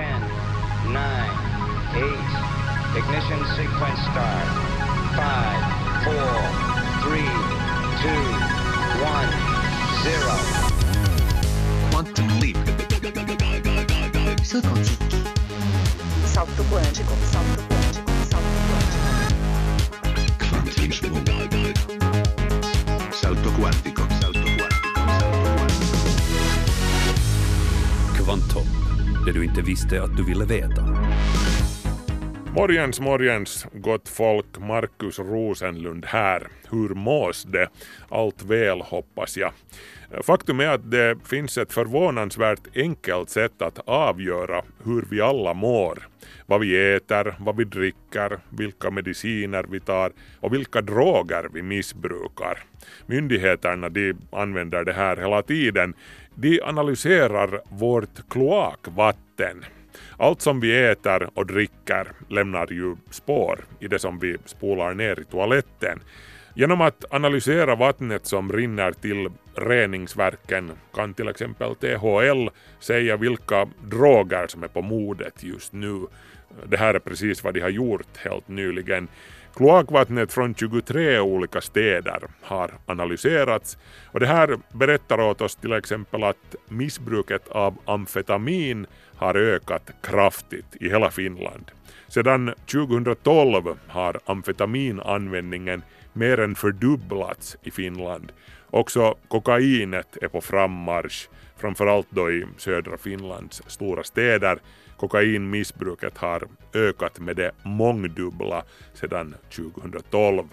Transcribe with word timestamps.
10, 0.00 0.08
9, 0.88 1.28
8. 1.92 2.08
Ignition 2.96 3.40
sequence 3.54 4.00
start. 4.08 4.48
5, 5.12 5.60
4, 6.08 6.40
3, 7.04 7.20
2, 8.00 8.16
1, 9.04 9.28
0. 10.02 10.40
Quantum 11.90 12.28
leap. 12.40 12.56
Salto 14.42 14.70
quântico. 14.72 15.04
Salto 16.24 16.62
quântico. 16.70 17.12
Salto 17.30 17.60
quântico. 17.68 18.10
Salto 18.30 18.58
quântico. 18.70 19.04
Salto 23.20 23.50
quantico. 23.52 23.52
Salto 23.52 23.52
quantico. 23.52 24.02
Salto 24.18 24.48
quantico. 24.56 24.80
Kvanthopp, 28.16 28.79
det 29.26 29.32
du 29.32 29.44
inte 29.44 29.62
visste 29.62 30.02
att 30.02 30.16
du 30.16 30.24
ville 30.24 30.44
veta. 30.44 30.82
Morgens, 32.54 33.00
morgens, 33.00 33.66
gott 33.72 34.08
folk. 34.08 34.58
Markus 34.58 35.18
Rosenlund 35.18 36.04
här. 36.04 36.46
Hur 36.70 36.88
mås 36.88 37.44
det? 37.44 37.68
Allt 38.08 38.42
väl 38.42 38.80
hoppas 38.80 39.36
jag. 39.36 39.52
Faktum 40.22 40.60
är 40.60 40.66
att 40.66 40.90
det 40.90 41.18
finns 41.24 41.58
ett 41.58 41.72
förvånansvärt 41.72 42.76
enkelt 42.76 43.30
sätt 43.30 43.62
att 43.62 43.78
avgöra 43.78 44.62
hur 44.84 45.04
vi 45.10 45.20
alla 45.20 45.54
mår. 45.54 46.08
Vad 46.46 46.60
vi 46.60 46.94
äter, 46.94 47.34
vad 47.38 47.56
vi 47.56 47.64
dricker, 47.64 48.38
vilka 48.48 48.90
mediciner 48.90 49.66
vi 49.70 49.80
tar 49.80 50.12
och 50.40 50.54
vilka 50.54 50.80
droger 50.80 51.48
vi 51.52 51.62
missbrukar. 51.62 52.58
Myndigheterna 53.06 53.88
de 53.88 54.14
använder 54.32 54.84
det 54.84 54.92
här 54.92 55.16
hela 55.16 55.42
tiden. 55.42 55.94
De 56.42 56.60
analyserar 56.62 57.60
vårt 57.70 58.28
kloakvatten. 58.30 59.64
Allt 60.18 60.40
som 60.40 60.60
vi 60.60 60.84
äter 60.84 61.28
och 61.34 61.46
dricker 61.46 62.12
lämnar 62.28 62.72
ju 62.72 62.96
spår 63.10 63.64
i 63.80 63.88
det 63.88 63.98
som 63.98 64.18
vi 64.18 64.36
spolar 64.44 64.94
ner 64.94 65.20
i 65.20 65.24
toaletten. 65.24 66.00
Genom 66.54 66.80
att 66.80 67.04
analysera 67.10 67.74
vattnet 67.74 68.26
som 68.26 68.52
rinner 68.52 68.92
till 68.92 69.28
reningsverken 69.54 70.72
kan 70.94 71.14
till 71.14 71.28
exempel 71.28 71.74
THL 71.74 72.48
säga 72.78 73.16
vilka 73.16 73.68
droger 73.84 74.46
som 74.46 74.62
är 74.62 74.68
på 74.68 74.82
modet 74.82 75.42
just 75.42 75.72
nu. 75.72 76.06
Det 76.66 76.76
här 76.76 76.94
är 76.94 76.98
precis 76.98 77.44
vad 77.44 77.54
de 77.54 77.60
har 77.60 77.68
gjort 77.68 78.16
helt 78.16 78.48
nyligen. 78.48 79.08
Kloakvattnet 79.54 80.32
från 80.32 80.54
23 80.54 81.20
olika 81.20 81.60
städer 81.60 82.22
har 82.42 82.70
analyserats 82.86 83.78
och 84.06 84.20
det 84.20 84.26
här 84.26 84.58
berättar 84.72 85.20
åt 85.20 85.40
oss 85.40 85.56
till 85.56 85.72
exempel 85.72 86.22
att 86.24 86.54
missbruket 86.68 87.48
av 87.48 87.78
amfetamin 87.84 88.86
har 89.16 89.34
ökat 89.34 89.90
kraftigt 90.02 90.76
i 90.80 90.88
hela 90.88 91.10
Finland. 91.10 91.70
Sedan 92.08 92.54
2012 92.72 93.78
har 93.88 94.20
amfetaminanvändningen 94.24 95.82
mer 96.12 96.40
än 96.40 96.54
fördubblats 96.54 97.56
i 97.62 97.70
Finland. 97.70 98.32
Också 98.70 99.14
kokainet 99.28 100.16
är 100.22 100.28
på 100.28 100.40
frammarsch, 100.40 101.28
framförallt 101.56 102.06
då 102.10 102.30
i 102.30 102.46
södra 102.56 102.96
Finlands 102.96 103.62
stora 103.66 104.02
städer. 104.02 104.58
Kokainmissbruket 105.00 106.18
har 106.18 106.42
ökat 106.74 107.20
med 107.20 107.36
det 107.36 107.50
mångdubbla 107.62 108.62
sedan 108.94 109.34
2012. 109.56 110.44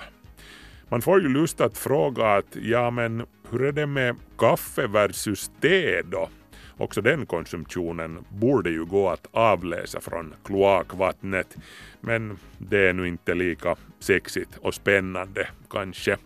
Man 0.90 1.02
får 1.02 1.22
ju 1.22 1.30
lust 1.30 1.62
att 1.62 1.78
fråga 1.78 2.34
att 2.34 2.56
ja 2.62 2.92
men 2.92 3.26
hur 3.50 3.64
är 3.64 3.72
det 3.72 3.86
med 3.86 4.16
kaffe 4.38 4.88
versus 4.88 5.52
te 5.62 6.02
då? 6.02 6.30
Också 6.78 7.02
den 7.02 7.26
konsumtionen 7.26 8.26
borde 8.30 8.70
ju 8.70 8.86
gå 8.86 9.10
att 9.10 9.28
avläsa 9.32 10.02
från 10.02 10.34
kloakvattnet. 10.44 11.58
Men 12.02 12.38
det 12.58 12.90
är 12.90 12.94
nu 12.94 13.08
inte 13.08 13.34
lika 13.34 13.76
sexigt 14.00 14.58
och 14.62 14.74
spännande 14.74 15.48
kanske. 15.70 16.18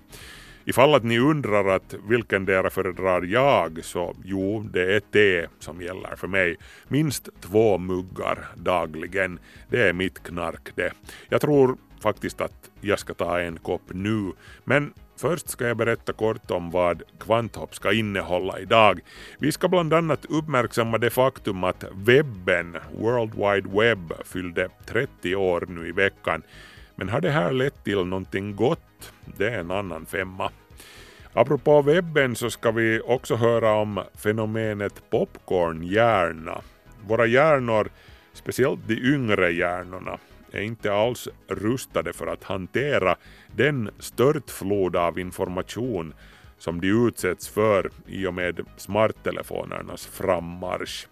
Ifall 0.66 0.96
att 0.96 1.04
ni 1.04 1.20
undrar 1.20 1.66
att 1.76 1.96
vilken 2.08 2.46
dera 2.46 2.70
föredrar 2.70 3.22
jag 3.22 3.80
så 3.84 4.16
jo, 4.24 4.70
det 4.74 4.96
är 4.96 5.00
te 5.00 5.48
som 5.60 5.82
gäller 5.82 6.16
för 6.16 6.28
mig. 6.28 6.58
Minst 6.88 7.30
två 7.42 7.78
muggar 7.78 8.48
dagligen. 8.56 9.40
Det 9.70 9.90
är 9.90 9.94
mitt 9.94 10.24
knark 10.24 10.72
det. 10.76 10.94
Jag 11.30 11.42
tror 11.42 11.78
faktiskt 12.02 12.42
att 12.42 12.70
jag 12.82 13.00
ska 13.00 13.14
ta 13.14 13.40
en 13.40 13.58
kopp 13.58 13.82
nu. 13.88 14.32
Men 14.64 14.94
först 15.18 15.50
ska 15.50 15.68
jag 15.68 15.78
berätta 15.78 16.14
kort 16.14 16.52
om 16.52 16.72
vad 16.72 17.04
Kvanthopp 17.20 17.76
ska 17.76 17.94
innehålla 17.94 18.60
idag. 18.60 19.00
Vi 19.40 19.52
ska 19.52 19.68
bland 19.68 19.94
annat 19.94 20.26
uppmärksamma 20.26 20.98
det 20.98 21.10
faktum 21.10 21.64
att 21.64 21.84
webben, 21.94 22.78
World 22.98 23.34
Wide 23.36 23.80
Web, 23.80 24.14
fyllde 24.26 24.70
30 24.86 25.36
år 25.36 25.66
nu 25.70 25.88
i 25.88 25.92
veckan. 25.92 26.44
Men 27.02 27.10
har 27.10 27.22
det 27.22 27.30
här 27.30 27.52
lett 27.52 27.84
till 27.84 28.06
någonting 28.06 28.56
gott? 28.56 29.14
Det 29.38 29.50
är 29.50 29.60
en 29.60 29.72
annan 29.72 30.06
femma. 30.06 30.52
Apropå 31.34 31.82
webben 31.82 32.36
så 32.36 32.50
ska 32.50 32.72
vi 32.72 33.02
också 33.06 33.36
höra 33.36 33.74
om 33.74 34.04
fenomenet 34.16 35.10
popcornhjärna. 35.10 36.62
Våra 37.08 37.26
hjärnor, 37.26 37.90
speciellt 38.34 38.88
de 38.88 38.94
yngre 38.94 39.52
hjärnorna, 39.52 40.18
är 40.52 40.62
inte 40.62 40.94
alls 40.94 41.28
rustade 41.48 42.14
för 42.14 42.28
att 42.28 42.44
hantera 42.44 43.16
den 43.56 43.90
störtflod 44.00 44.96
av 44.96 45.20
information 45.20 46.14
som 46.62 46.82
de 46.82 46.88
utsätts 46.88 47.48
för 47.48 47.92
i 48.08 48.28
och 48.28 48.34
med 48.34 48.60
smarttelefonernas 48.78 50.06
frammarsch. 50.06 51.08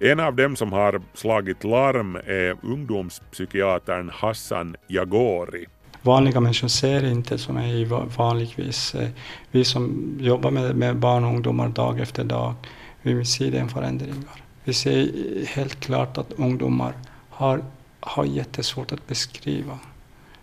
En 0.00 0.20
av 0.20 0.36
dem 0.36 0.56
som 0.56 0.72
har 0.72 1.02
slagit 1.14 1.64
larm 1.64 2.16
är 2.16 2.56
ungdomspsykiatern 2.62 4.10
Hassan 4.14 4.76
Jagori. 4.88 5.66
Vanliga 6.02 6.40
människor 6.40 6.68
ser 6.68 7.04
inte 7.04 7.38
som 7.38 7.56
är 7.56 7.84
vanligtvis. 8.16 8.94
Eh, 8.94 9.08
vi 9.50 9.64
som 9.64 10.12
jobbar 10.20 10.50
med, 10.50 10.76
med 10.76 10.96
barn 10.96 11.24
och 11.24 11.30
ungdomar 11.30 11.68
dag 11.68 12.00
efter 12.00 12.24
dag, 12.24 12.54
vi 13.02 13.24
ser 13.24 13.50
den 13.50 13.68
förändringar. 13.68 14.42
Vi 14.64 14.74
ser 14.74 15.08
helt 15.46 15.80
klart 15.80 16.18
att 16.18 16.32
ungdomar 16.32 16.92
har, 17.30 17.64
har 18.00 18.24
jättesvårt 18.24 18.92
att 18.92 19.06
beskriva. 19.06 19.78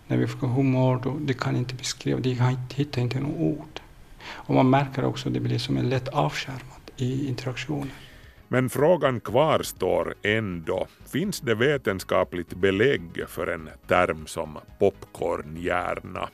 När 0.08 0.18
vi 0.18 0.28
frågar 0.28 0.54
hur 0.54 0.64
mår 0.64 0.96
du? 1.04 1.26
De 1.26 1.34
kan 1.34 1.56
inte 1.56 1.76
beskriva, 1.76 2.20
de 2.20 2.36
kan 2.36 2.50
inte, 2.50 2.76
hittar 2.76 3.02
inte 3.02 3.20
några 3.20 3.36
ord. 3.36 3.80
Och 4.32 4.56
man 4.56 4.70
märker 4.70 5.06
också 5.06 5.28
att 5.28 5.34
det 5.34 5.40
blir 5.40 5.58
som 5.58 5.78
en 5.78 5.90
lätt 5.90 6.08
avskärmat 6.08 6.92
i 6.98 7.28
interaktionen. 7.28 7.92
Men 8.48 8.70
frågan 8.70 9.20
kvarstår 9.20 10.16
ändå. 10.24 10.88
Finns 11.12 11.40
det 11.40 11.56
vetenskapligt 11.56 12.54
belägg 12.54 13.24
för 13.28 13.48
en 13.48 13.70
term 13.88 14.28
som 14.28 14.58
popcornhjärna? 14.80 16.30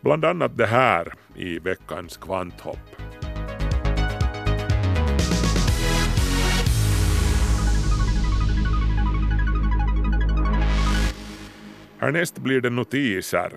Bland 0.00 0.24
annat 0.24 0.56
det 0.56 0.66
här 0.66 1.12
i 1.36 1.58
veckans 1.58 2.16
kvanthopp. 2.16 2.78
Härnäst 11.98 12.38
blir 12.38 12.60
det 12.60 12.70
notiser. 12.70 13.52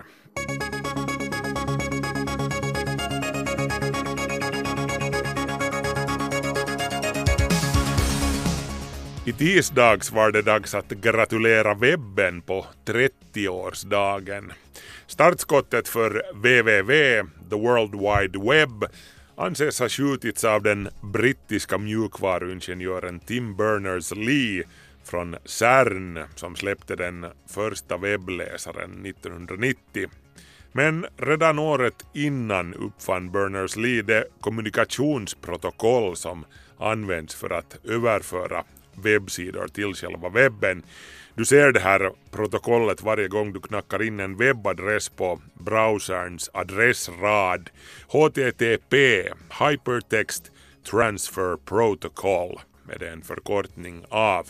I 9.26 9.32
tisdags 9.32 10.12
var 10.12 10.30
det 10.30 10.42
dags 10.42 10.74
att 10.74 10.88
gratulera 10.88 11.74
webben 11.74 12.42
på 12.42 12.66
30-årsdagen. 12.84 14.52
Startskottet 15.06 15.88
för 15.88 16.22
www, 16.34 17.22
the 17.50 17.56
World 17.56 17.94
Wide 17.94 18.38
Web, 18.50 18.84
anses 19.36 19.80
ha 19.80 19.88
skjutits 19.88 20.44
av 20.44 20.62
den 20.62 20.88
brittiska 21.02 21.78
mjukvaruingenjören 21.78 23.20
Tim 23.20 23.56
Berners-Lee 23.56 24.62
från 25.04 25.36
CERN 25.44 26.24
som 26.34 26.56
släppte 26.56 26.96
den 26.96 27.26
första 27.46 27.96
webbläsaren 27.96 29.06
1990. 29.06 30.10
Men 30.72 31.06
redan 31.16 31.58
året 31.58 32.06
innan 32.14 32.74
uppfann 32.74 33.30
Berners-Lee 33.30 34.02
det 34.02 34.24
kommunikationsprotokoll 34.40 36.16
som 36.16 36.44
används 36.78 37.34
för 37.34 37.50
att 37.50 37.76
överföra 37.84 38.64
webbsidor 39.02 39.68
till 39.68 39.94
själva 39.94 40.28
webben. 40.28 40.82
Du 41.34 41.44
ser 41.44 41.72
det 41.72 41.80
här 41.80 42.10
protokollet 42.30 43.02
varje 43.02 43.28
gång 43.28 43.52
du 43.52 43.60
knackar 43.60 44.02
in 44.02 44.20
en 44.20 44.36
webbadress 44.36 45.08
på 45.08 45.40
browserns 45.54 46.50
adressrad. 46.52 47.70
HTTP, 48.08 49.22
Hypertext 49.60 50.50
Transfer 50.90 51.56
Protocol, 51.56 52.60
är 52.92 52.98
det 52.98 53.10
en 53.10 53.22
förkortning 53.22 54.04
av. 54.08 54.46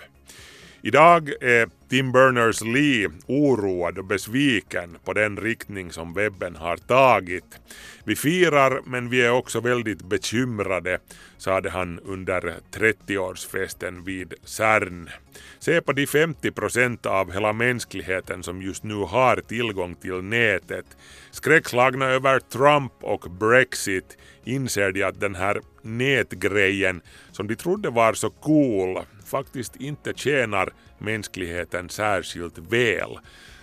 Idag 0.83 1.29
är 1.41 1.69
Tim 1.89 2.13
Berners-Lee 2.13 3.11
oroad 3.27 3.99
och 3.99 4.05
besviken 4.05 4.99
på 5.05 5.13
den 5.13 5.37
riktning 5.37 5.93
som 5.93 6.15
webben 6.15 6.57
har 6.57 6.77
tagit. 6.77 7.61
Vi 8.05 8.17
firar 8.17 8.81
men 8.87 9.11
vi 9.11 9.23
är 9.23 9.31
också 9.31 9.61
väldigt 9.61 10.03
bekymrade, 10.03 10.99
sade 11.39 11.71
han 11.71 12.01
under 12.01 12.55
30-årsfesten 12.73 14.05
vid 14.05 14.35
CERN. 14.45 15.11
Se 15.59 15.81
på 15.81 15.93
de 15.93 16.07
50 16.07 16.51
procent 16.51 17.07
av 17.07 17.33
hela 17.33 17.53
mänskligheten 17.53 18.43
som 18.43 18.63
just 18.63 18.85
nu 18.85 18.95
har 18.95 19.37
tillgång 19.37 19.95
till 19.95 20.23
nätet. 20.23 20.87
Skräckslagna 21.31 22.07
över 22.07 22.41
Trump 22.41 22.93
och 23.01 23.31
Brexit 23.31 24.19
inser 24.45 24.93
de 24.93 25.03
att 25.03 25.21
den 25.21 25.35
här 25.35 25.61
nätgrejen 25.83 27.01
som 27.33 27.47
de 27.47 27.57
trodde 27.57 27.91
var 27.91 28.13
så 28.13 28.31
cool 28.31 28.99
faktiskt 29.27 29.77
inte 29.77 30.13
tjänar 30.17 30.73
mänskligheten 30.99 31.89
särskilt 31.89 32.59
väl, 32.59 33.19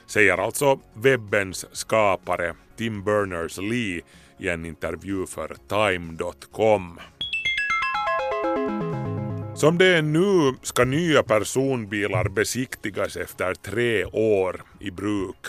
säger 0.07 0.38
alltså 0.38 0.80
webbens 0.94 1.65
skapare 1.71 2.56
Tim 2.77 3.03
Berners-Lee 3.03 4.01
i 4.39 4.50
en 4.50 4.65
intervju 4.65 5.25
för 5.25 5.56
Time.com. 5.68 7.00
Som 9.56 9.77
det 9.77 9.85
är 9.85 10.01
nu 10.01 10.57
ska 10.62 10.85
nya 10.85 11.24
personbilar 11.24 12.30
besiktigas 12.30 13.15
efter 13.15 13.53
tre 13.53 14.06
år 14.06 14.62
i 14.80 14.91
bruk. 14.91 15.47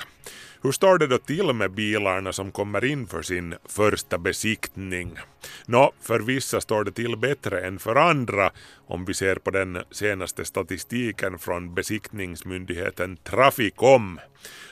Hur 0.64 0.72
står 0.72 0.98
det 0.98 1.06
då 1.06 1.18
till 1.18 1.52
med 1.52 1.70
bilarna 1.70 2.32
som 2.32 2.52
kommer 2.52 2.84
in 2.84 3.06
för 3.06 3.22
sin 3.22 3.54
första 3.68 4.18
besiktning? 4.18 5.18
Nå, 5.66 5.92
för 6.00 6.20
vissa 6.20 6.60
står 6.60 6.84
det 6.84 6.92
till 6.92 7.16
bättre 7.16 7.66
än 7.66 7.78
för 7.78 7.96
andra 7.96 8.50
om 8.86 9.04
vi 9.04 9.14
ser 9.14 9.36
på 9.36 9.50
den 9.50 9.78
senaste 9.90 10.44
statistiken 10.44 11.38
från 11.38 11.74
besiktningsmyndigheten 11.74 13.16
Trafikom. 13.16 14.20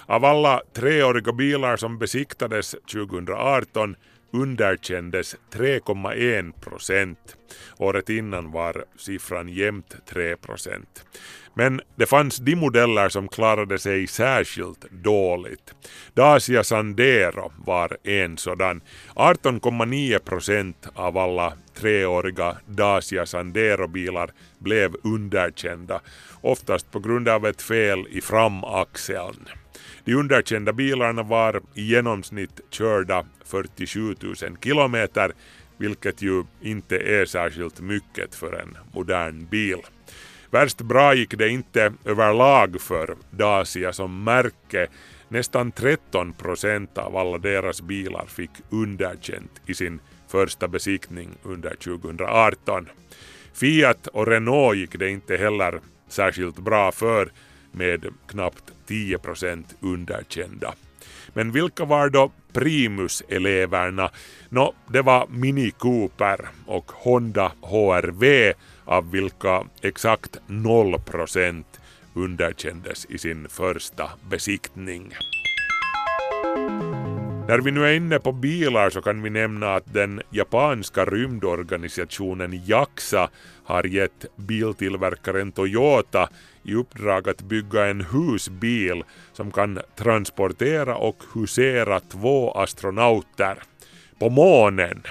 Av 0.06 0.24
alla 0.24 0.62
treåriga 0.72 1.32
bilar 1.32 1.76
som 1.76 1.98
besiktades 1.98 2.76
2018 2.92 3.96
underkändes 4.32 5.36
3,1 5.52 6.52
procent. 6.60 7.36
Året 7.78 8.10
innan 8.10 8.50
var 8.50 8.84
siffran 8.96 9.48
jämnt 9.48 9.96
3 10.06 10.36
procent. 10.36 11.04
Men 11.54 11.80
det 11.96 12.06
fanns 12.06 12.36
de 12.36 12.56
modeller 12.56 13.08
som 13.08 13.28
klarade 13.28 13.78
sig 13.78 14.06
särskilt 14.06 14.90
dåligt. 14.90 15.74
Dacia 16.14 16.64
Sandero 16.64 17.52
var 17.66 17.96
en 18.02 18.38
sådan. 18.38 18.80
18,9 19.14 20.18
procent 20.18 20.88
av 20.94 21.18
alla 21.18 21.52
treåriga 21.74 22.56
Dacia 22.66 23.26
Sandero-bilar 23.26 24.30
blev 24.58 24.96
underkända, 25.02 26.00
oftast 26.40 26.90
på 26.90 26.98
grund 26.98 27.28
av 27.28 27.46
ett 27.46 27.62
fel 27.62 28.06
i 28.10 28.20
framaxeln. 28.20 29.48
De 30.04 30.14
underkända 30.14 30.72
bilarna 30.72 31.22
var 31.22 31.62
i 31.74 31.82
genomsnitt 31.82 32.60
körda 32.70 33.24
47 33.44 34.16
000 34.20 34.34
kilometer, 34.62 35.32
vilket 35.78 36.22
ju 36.22 36.44
inte 36.60 36.98
är 36.98 37.24
särskilt 37.24 37.80
mycket 37.80 38.34
för 38.34 38.52
en 38.52 38.76
modern 38.92 39.46
bil. 39.46 39.78
Värst 40.52 40.80
bra 40.80 41.14
gick 41.14 41.38
det 41.38 41.48
inte 41.48 41.92
överlag 42.04 42.80
för 42.80 43.16
Dacia 43.30 43.92
som 43.92 44.24
märke. 44.24 44.86
Nästan 45.28 45.72
13 45.72 46.32
procent 46.32 46.98
av 46.98 47.16
alla 47.16 47.38
deras 47.38 47.82
bilar 47.82 48.26
fick 48.26 48.50
underkänt 48.70 49.60
i 49.66 49.74
sin 49.74 50.00
första 50.28 50.68
besiktning 50.68 51.28
under 51.42 51.74
2018. 51.74 52.88
Fiat 53.54 54.06
och 54.06 54.26
Renault 54.26 54.76
gick 54.76 54.98
det 54.98 55.10
inte 55.10 55.36
heller 55.36 55.80
särskilt 56.08 56.58
bra 56.58 56.92
för 56.92 57.32
med 57.72 58.06
knappt 58.28 58.72
10 58.86 59.18
procent 59.18 59.76
underkända. 59.80 60.74
Men 61.34 61.52
vilka 61.52 61.84
var 61.84 62.08
då 62.08 62.32
Primus-eleverna? 62.52 64.10
Nå, 64.48 64.74
det 64.88 65.02
var 65.02 65.26
Mini 65.30 65.70
Cooper 65.70 66.48
och 66.66 66.92
Honda 66.92 67.52
HRV 67.60 68.52
av 68.84 69.10
vilka 69.10 69.64
exakt 69.82 70.38
0 70.46 70.98
procent 71.00 71.80
underkändes 72.14 73.04
i 73.04 73.18
sin 73.18 73.48
första 73.48 74.10
besiktning. 74.30 75.12
När 77.48 77.58
vi 77.58 77.70
nu 77.70 77.86
är 77.86 77.92
inne 77.92 78.18
på 78.18 78.32
bilar 78.32 78.90
så 78.90 79.02
kan 79.02 79.22
vi 79.22 79.30
nämna 79.30 79.74
att 79.74 79.94
den 79.94 80.22
japanska 80.30 81.04
rymdorganisationen 81.04 82.62
JAXA 82.64 83.30
har 83.64 83.84
gett 83.84 84.26
biltillverkaren 84.36 85.52
Toyota 85.52 86.28
i 86.62 86.74
uppdrag 86.74 87.28
att 87.28 87.42
bygga 87.42 87.86
en 87.86 88.00
husbil 88.00 89.04
som 89.32 89.50
kan 89.52 89.78
transportera 89.96 90.96
och 90.96 91.16
husera 91.34 92.00
två 92.00 92.52
astronauter 92.52 93.58
på 94.18 94.30
månen. 94.30 95.02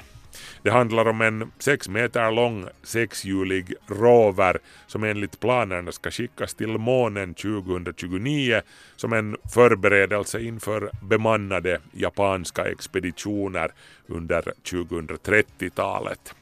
Det 0.63 0.71
handlar 0.71 1.07
om 1.07 1.21
en 1.21 1.51
sex 1.59 1.89
meter 1.89 2.31
lång 2.31 2.65
sexhjulig 2.83 3.73
rover 3.87 4.59
som 4.87 5.03
enligt 5.03 5.39
planerna 5.39 5.91
ska 5.91 6.11
skickas 6.11 6.53
till 6.53 6.77
månen 6.77 7.33
2029 7.33 8.61
som 8.95 9.13
en 9.13 9.37
förberedelse 9.53 10.39
inför 10.39 10.91
bemannade 11.01 11.79
japanska 11.91 12.65
expeditioner 12.65 13.71
under 14.07 14.41
2030-talet. 14.63 16.33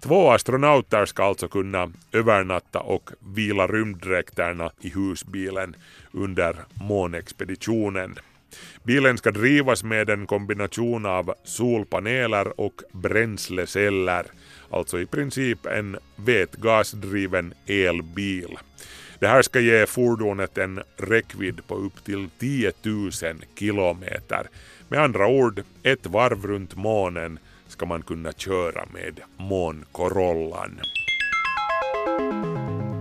Två 0.00 0.30
astronauter 0.30 1.06
ska 1.06 1.24
alltså 1.24 1.48
kunna 1.48 1.92
övernatta 2.12 2.80
och 2.80 3.10
vila 3.34 3.66
rymddräkterna 3.66 4.70
i 4.80 4.88
husbilen 4.88 5.76
under 6.12 6.56
månexpeditionen. 6.74 8.18
Bilen 8.82 9.18
ska 9.18 9.30
drivas 9.30 9.84
med 9.84 10.10
en 10.10 10.26
kombination 10.26 11.06
av 11.06 11.34
solpaneler 11.44 12.60
och 12.60 12.82
bränsleceller, 12.92 14.26
alltså 14.70 15.00
i 15.00 15.06
princip 15.06 15.66
en 15.66 15.96
vätgasdriven 16.16 17.54
elbil. 17.66 18.58
Det 19.18 19.28
här 19.28 19.42
ska 19.42 19.60
ge 19.60 19.86
fordonet 19.86 20.58
en 20.58 20.82
räckvidd 20.96 21.66
på 21.66 21.74
upp 21.74 22.04
till 22.04 22.28
10 22.38 22.72
000 22.82 23.10
kilometer. 23.58 24.46
Med 24.88 25.00
andra 25.00 25.26
ord, 25.26 25.62
ett 25.82 26.06
varv 26.06 26.46
runt 26.46 26.76
månen 26.76 27.38
ska 27.68 27.86
man 27.86 28.02
kunna 28.02 28.32
köra 28.32 28.84
med 28.92 29.20
månkorollan. 29.36 30.80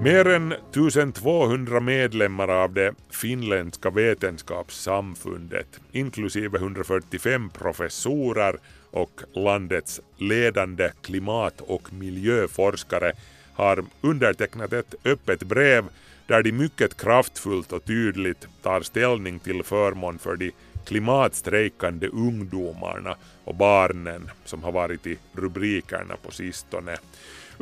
Mer 0.03 0.27
än 0.27 0.51
1200 0.51 1.79
medlemmar 1.79 2.47
av 2.47 2.73
det 2.73 2.94
finländska 3.09 3.89
vetenskapssamfundet, 3.89 5.79
inklusive 5.91 6.57
145 6.57 7.50
professorer 7.50 8.59
och 8.91 9.21
landets 9.33 10.01
ledande 10.17 10.91
klimat 11.01 11.61
och 11.61 11.94
miljöforskare, 11.94 13.13
har 13.53 13.85
undertecknat 14.01 14.73
ett 14.73 14.95
öppet 15.05 15.43
brev 15.43 15.86
där 16.27 16.43
de 16.43 16.51
mycket 16.51 17.01
kraftfullt 17.01 17.72
och 17.72 17.86
tydligt 17.86 18.48
tar 18.62 18.81
ställning 18.81 19.39
till 19.39 19.63
förmån 19.63 20.19
för 20.19 20.36
de 20.36 20.51
klimatstrejkande 20.86 22.07
ungdomarna 22.07 23.15
och 23.43 23.55
barnen 23.55 24.29
som 24.45 24.63
har 24.63 24.72
varit 24.72 25.07
i 25.07 25.17
rubrikerna 25.33 26.15
på 26.24 26.31
sistone. 26.31 26.98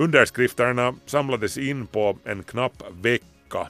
Underskrifterna 0.02 0.96
samlades 1.06 1.58
in 1.58 1.88
på 1.88 2.18
en 2.24 2.44
knapp 2.44 2.84
vecka. 3.02 3.68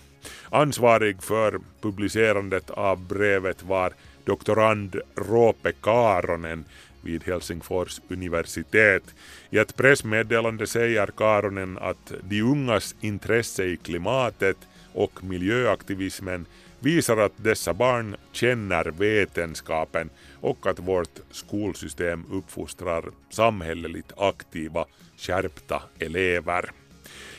Ansvarig 0.49 1.23
för 1.23 1.59
publicerandet 1.81 2.69
av 2.69 3.07
brevet 3.07 3.63
var 3.63 3.93
doktorand 4.25 4.95
Roope 5.15 5.71
Karonen 5.71 6.65
vid 7.01 7.23
Helsingfors 7.23 8.01
universitet. 8.07 9.03
I 9.49 9.57
ett 9.57 9.75
pressmeddelande 9.75 10.67
säger 10.67 11.07
Karonen 11.07 11.77
att 11.77 12.13
de 12.23 12.41
ungas 12.41 12.95
intresse 13.01 13.63
i 13.63 13.77
klimatet 13.77 14.57
och 14.93 15.23
miljöaktivismen 15.23 16.45
visar 16.81 17.17
att 17.17 17.31
dessa 17.35 17.73
barn 17.73 18.15
känner 18.31 18.85
vetenskapen 18.85 20.09
och 20.41 20.67
att 20.67 20.79
vårt 20.79 21.19
skolsystem 21.31 22.25
uppfostrar 22.31 23.05
samhälleligt 23.29 24.11
aktiva, 24.17 24.85
skärpta 25.17 25.83
elever. 25.99 26.71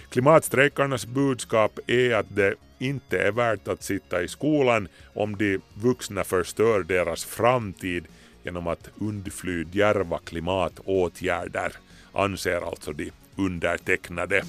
Klimatstrejkarnas 0.09 1.07
budskap 1.07 1.79
är 1.87 2.15
att 2.15 2.37
det 2.37 2.55
inte 2.79 3.19
är 3.19 3.33
värt 3.33 3.69
att 3.69 3.83
sitta 3.83 4.23
i 4.23 4.29
skolan 4.29 4.89
om 5.15 5.37
de 5.37 5.59
vuxna 5.75 6.25
förstör 6.25 6.83
deras 6.83 7.25
framtid 7.25 8.05
genom 8.43 8.67
att 8.67 8.91
undfly 9.01 9.65
djärva 9.73 10.19
klimatåtgärder, 10.19 11.73
anser 12.13 12.69
alltså 12.69 12.93
de 12.93 13.11
undertecknade. 13.37 14.43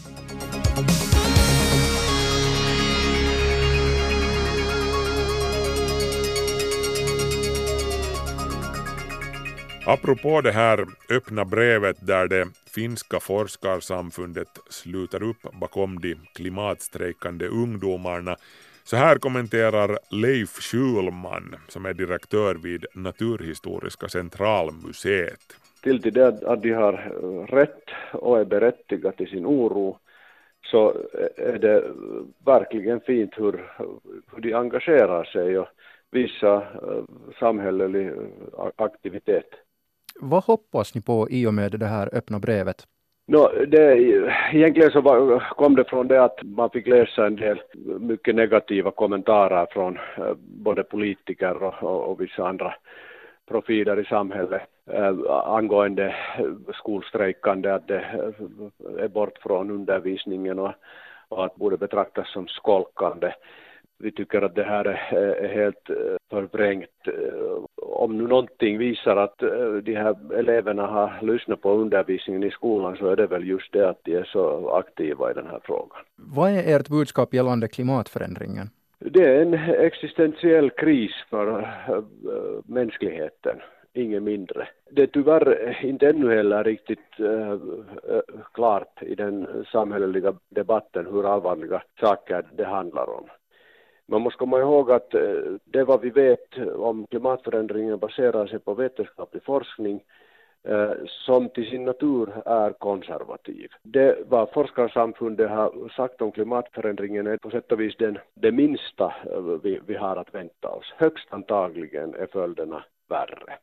Apropå 9.86 10.42
det 10.42 10.52
här 10.52 10.86
öppna 11.10 11.46
brevet 11.46 12.08
där 12.08 12.28
det 12.28 12.48
finska 12.76 13.20
forskarsamfundet 13.20 14.48
sluter 14.70 15.24
upp 15.24 15.42
bakom 15.62 16.00
de 16.00 16.16
klimatstrejkande 16.36 17.48
ungdomarna 17.48 18.36
Så 18.84 18.96
här 18.96 19.16
kommenterar 19.16 20.00
Leif 20.12 20.50
Schulman 20.50 21.56
som 21.68 21.86
är 21.86 21.94
direktör 21.94 22.56
vid 22.56 22.86
Naturhistoriska 22.94 24.08
centralmuseet. 24.08 25.40
Till 25.84 26.02
det 26.02 26.44
att 26.44 26.62
de 26.62 26.72
har 26.72 26.94
eh, 26.94 27.56
rätt 27.56 27.84
och 28.12 28.40
är 28.40 28.46
berättigade 28.46 29.18
till 29.18 29.28
sin 29.28 29.46
oro 29.46 29.98
så 30.66 30.90
eh, 30.90 31.48
är 31.54 31.60
det 31.60 31.84
verkligen 32.46 33.02
fint 33.02 33.34
hur, 33.38 33.72
hur 34.34 34.42
de 34.42 34.54
engagerar 34.54 35.24
sig 35.24 35.60
och 35.60 35.68
visar 36.12 36.58
eh, 36.58 37.04
samhällelig 37.40 38.12
aktivitet. 38.76 39.50
Vad 40.20 40.44
hoppas 40.44 40.96
ni 40.96 41.02
på 41.02 41.28
i 41.30 41.48
och 41.48 41.54
med 41.54 41.72
det 41.72 41.86
här 41.86 42.10
öppna 42.14 42.40
brevet? 42.40 42.88
No, 43.28 43.66
det, 43.68 43.98
egentligen 44.54 44.92
så 44.92 45.02
var, 45.02 45.40
kom 45.40 45.76
det 45.76 45.84
från 45.84 46.08
det 46.08 46.24
att 46.24 46.40
man 46.44 46.70
fick 46.70 46.88
läsa 46.88 47.26
en 47.26 47.36
del 47.36 47.62
mycket 48.00 48.36
negativa 48.36 48.92
kommentarer 48.92 49.68
från 49.72 49.98
eh, 50.18 50.34
både 50.38 50.84
politiker 50.84 51.64
och, 51.64 51.84
och, 51.84 52.12
och 52.12 52.22
vissa 52.22 52.48
andra 52.48 52.76
profiler 53.48 54.00
i 54.00 54.06
samhället 54.06 54.62
äh, 54.92 55.14
angående 55.30 56.16
eh, 56.40 56.74
skolstrejkande, 56.74 57.70
att 57.70 57.88
det 57.88 58.06
är 59.00 59.08
bort 59.08 59.38
från 59.38 59.72
undervisningen 59.72 60.60
och, 60.60 60.72
och 61.28 61.46
att 61.46 61.56
borde 61.56 61.78
betraktas 61.78 62.32
som 62.34 62.48
skolkande. 62.48 63.32
Vi 64.00 64.12
tycker 64.12 64.42
att 64.42 64.56
det 64.56 64.64
här 64.64 64.86
är 64.86 65.48
helt 65.48 65.90
förvrängt. 66.30 66.90
Om 67.82 68.18
nu 68.18 68.28
någonting 68.28 68.78
visar 68.78 69.16
att 69.16 69.38
de 69.84 69.96
här 69.96 70.34
eleverna 70.34 70.86
har 70.88 71.20
lyssnat 71.22 71.62
på 71.62 71.72
undervisningen 71.72 72.44
i 72.44 72.52
skolan 72.52 72.98
så 72.98 73.08
är 73.08 73.16
det 73.16 73.28
väl 73.28 73.48
just 73.48 73.74
det 73.74 73.90
att 73.90 74.00
de 74.04 74.16
är 74.16 74.24
så 74.24 74.70
aktiva 74.70 75.32
i 75.32 75.34
den 75.34 75.48
här 75.48 75.60
frågan. 75.64 76.00
Vad 76.16 76.52
är 76.52 76.76
ert 76.76 76.90
budskap 76.90 77.34
gällande 77.34 77.68
klimatförändringen? 77.68 78.70
Det 79.00 79.24
är 79.24 79.42
en 79.42 79.54
existentiell 79.86 80.70
kris 80.70 81.12
för 81.30 81.74
mänskligheten, 82.66 83.62
inget 83.94 84.24
mindre. 84.24 84.68
Det 84.92 85.02
är 85.02 85.08
tyvärr 85.08 85.78
inte 85.86 86.10
ännu 86.10 86.36
heller 86.36 86.64
riktigt 86.64 87.20
äh, 87.20 87.60
klart 88.54 89.02
i 89.02 89.16
den 89.16 89.66
samhälleliga 89.72 90.34
debatten 90.50 91.06
hur 91.06 91.34
allvarliga 91.34 91.84
saker 92.00 92.46
det 92.56 92.66
handlar 92.66 93.10
om. 93.10 93.26
Man 94.08 94.22
måste 94.22 94.38
komma 94.38 94.60
ihåg 94.60 94.92
att 94.92 95.14
eh, 95.14 95.22
det 95.64 95.84
vad 95.84 96.02
vi 96.02 96.10
vet 96.10 96.58
om 96.76 97.08
klimatförändringen 97.08 98.00
baserar 98.00 98.48
sig 98.48 98.60
på 98.60 98.74
vetenskaplig 98.74 99.44
forskning 99.44 100.04
eh, 100.64 100.92
som 101.08 101.50
till 101.50 101.70
sin 101.70 101.86
natur 101.86 102.42
är 102.46 102.74
konservativ. 102.74 103.68
Det 103.84 104.18
vad 104.28 104.50
forskarsamfundet 104.54 105.50
har 105.50 105.94
sagt 105.96 106.22
om 106.22 106.32
klimatförändringen 106.32 107.28
är 107.28 107.38
på 107.38 107.50
sätt 107.50 107.72
och 107.72 107.80
vis 107.80 107.96
den, 107.98 108.18
det 108.34 108.52
minsta 108.52 109.06
eh, 109.06 109.42
vi, 109.64 109.80
vi 109.86 109.96
har 109.96 110.16
att 110.16 110.34
vänta 110.34 110.70
oss. 110.70 110.94
Högst 110.98 111.28
antagligen 111.30 112.16
är 112.16 112.28
följderna 112.32 112.84
värre. 113.10 113.54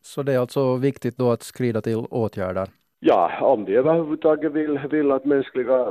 Så 0.00 0.22
det 0.22 0.32
är 0.32 0.38
alltså 0.38 0.76
viktigt 0.76 1.16
då 1.16 1.30
att 1.30 1.42
skrida 1.42 1.80
till 1.80 1.96
åtgärder? 1.96 2.68
Ja, 3.04 3.38
om 3.40 3.64
de 3.64 3.76
överhuvudtaget 3.76 4.52
vill, 4.52 4.78
vill 4.90 5.10
att 5.10 5.24
mänskliga 5.24 5.86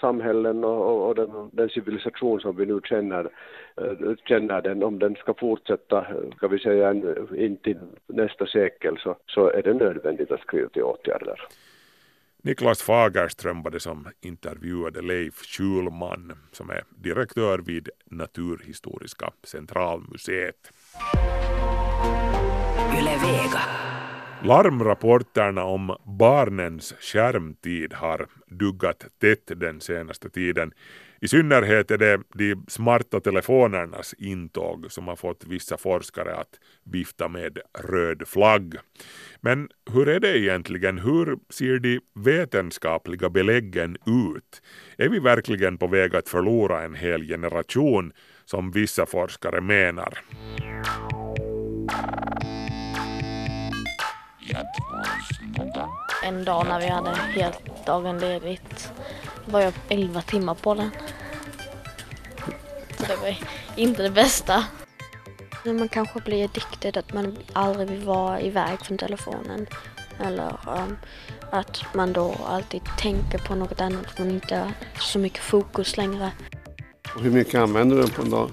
samhällen 0.00 0.64
och, 0.64 1.08
och 1.08 1.14
den, 1.14 1.50
den, 1.52 1.68
civilisation 1.68 2.40
som 2.40 2.56
vi 2.56 2.66
nu 2.66 2.80
känner, 2.84 3.24
eh, 3.76 4.14
känner 4.28 4.62
den, 4.62 4.82
om 4.82 4.98
den 4.98 5.14
ska 5.14 5.34
fortsätta, 5.34 6.06
ska 6.36 6.48
vi 6.48 6.58
säga, 6.58 6.90
in 7.36 7.56
till 7.56 7.78
nästa 8.06 8.46
sekel 8.46 8.98
så, 8.98 9.16
så 9.26 9.50
är 9.50 9.62
det 9.62 9.74
nödvändigt 9.74 10.30
att 10.30 10.40
skriva 10.40 10.68
till 10.68 10.82
åtgärder. 10.82 11.40
Niklas 12.42 12.82
Fagerström 12.82 13.62
var 13.62 13.70
det 13.70 13.80
som 13.80 14.08
intervjuade 14.20 15.02
Leif 15.02 15.34
Schulman 15.34 16.32
som 16.52 16.70
är 16.70 16.82
direktör 16.88 17.58
vid 17.58 17.88
Naturhistoriska 18.04 19.30
centralmuseet. 19.42 20.72
Yle 22.98 23.16
Vega. 23.22 23.99
Larmrapporterna 24.42 25.64
om 25.64 25.96
barnens 26.18 26.94
skärmtid 27.00 27.92
har 27.92 28.26
duggat 28.46 29.06
tätt 29.20 29.60
den 29.60 29.80
senaste 29.80 30.30
tiden. 30.30 30.72
I 31.20 31.28
synnerhet 31.28 31.90
är 31.90 31.98
det 31.98 32.20
de 32.34 32.54
smarta 32.68 33.20
telefonernas 33.20 34.14
intåg 34.18 34.86
som 34.92 35.08
har 35.08 35.16
fått 35.16 35.44
vissa 35.44 35.76
forskare 35.76 36.34
att 36.36 36.58
vifta 36.84 37.28
med 37.28 37.58
röd 37.78 38.28
flagg. 38.28 38.74
Men 39.40 39.68
hur 39.92 40.08
är 40.08 40.20
det 40.20 40.38
egentligen? 40.38 40.98
Hur 40.98 41.38
ser 41.50 41.78
de 41.78 42.00
vetenskapliga 42.14 43.30
beläggen 43.30 43.96
ut? 44.06 44.62
Är 44.96 45.08
vi 45.08 45.18
verkligen 45.18 45.78
på 45.78 45.86
väg 45.86 46.16
att 46.16 46.28
förlora 46.28 46.82
en 46.82 46.94
hel 46.94 47.22
generation 47.28 48.12
som 48.44 48.70
vissa 48.70 49.06
forskare 49.06 49.60
menar? 49.60 50.18
En 56.22 56.44
dag 56.44 56.66
när 56.66 56.80
vi 56.80 56.86
hade 56.86 57.10
helt 57.10 57.86
dagen 57.86 58.18
ledigt 58.18 58.92
var 59.44 59.60
jag 59.60 59.72
11 59.88 60.22
timmar 60.22 60.54
på 60.54 60.74
den. 60.74 60.90
Så 62.98 63.06
det 63.06 63.16
var 63.16 63.36
inte 63.76 64.02
det 64.02 64.10
bästa. 64.10 64.64
Man 65.64 65.88
kanske 65.88 66.20
blir 66.20 66.44
addicted, 66.44 66.96
att 66.96 67.12
man 67.12 67.38
aldrig 67.52 67.88
vill 67.88 68.04
vara 68.04 68.40
iväg 68.40 68.80
från 68.80 68.98
telefonen. 68.98 69.66
Eller 70.20 70.56
um, 70.66 70.96
att 71.50 71.84
man 71.94 72.12
då 72.12 72.34
alltid 72.46 72.82
tänker 72.98 73.38
på 73.38 73.54
något 73.54 73.80
annat, 73.80 74.18
man 74.18 74.30
inte 74.30 74.56
har 74.56 74.72
så 75.00 75.18
mycket 75.18 75.42
fokus 75.42 75.96
längre. 75.96 76.32
Och 77.14 77.20
hur 77.20 77.30
mycket 77.30 77.54
använder 77.54 77.96
du 77.96 78.02
den 78.02 78.10
på 78.10 78.22
en 78.22 78.30
dag? 78.30 78.50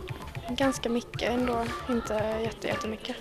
Ganska 0.50 0.90
mycket 0.90 1.30
ändå, 1.30 1.64
inte 1.90 2.48
jättemycket. 2.62 3.16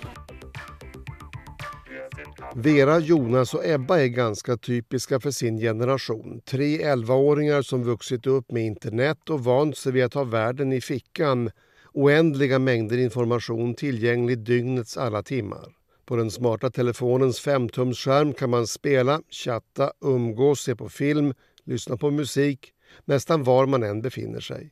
Vera, 2.54 2.98
Jonas 2.98 3.54
och 3.54 3.66
Ebba 3.66 4.00
är 4.00 4.06
ganska 4.06 4.56
typiska 4.56 5.20
för 5.20 5.30
sin 5.30 5.58
generation. 5.58 6.40
Tre 6.44 6.78
11-åringar 6.78 7.62
som 7.62 7.84
vuxit 7.84 8.26
upp 8.26 8.52
med 8.52 8.66
internet 8.66 9.30
och 9.30 9.44
vant 9.44 9.76
sig 9.76 9.92
vid 9.92 10.04
att 10.04 10.14
ha 10.14 10.24
världen 10.24 10.72
i 10.72 10.80
fickan. 10.80 11.50
Oändliga 11.92 12.58
mängder 12.58 12.98
information 12.98 13.74
tillgänglig 13.74 14.38
dygnets 14.38 14.96
alla 14.96 15.22
timmar. 15.22 15.72
På 16.04 16.16
den 16.16 16.30
smarta 16.30 16.70
telefonens 16.70 17.46
5-tumsskärm 17.46 18.32
kan 18.32 18.50
man 18.50 18.66
spela, 18.66 19.22
chatta, 19.30 19.92
umgås, 20.00 20.60
se 20.60 20.76
på 20.76 20.88
film, 20.88 21.34
lyssna 21.64 21.96
på 21.96 22.10
musik 22.10 22.72
nästan 23.04 23.42
var 23.42 23.66
man 23.66 23.82
än 23.82 24.02
befinner 24.02 24.40
sig. 24.40 24.70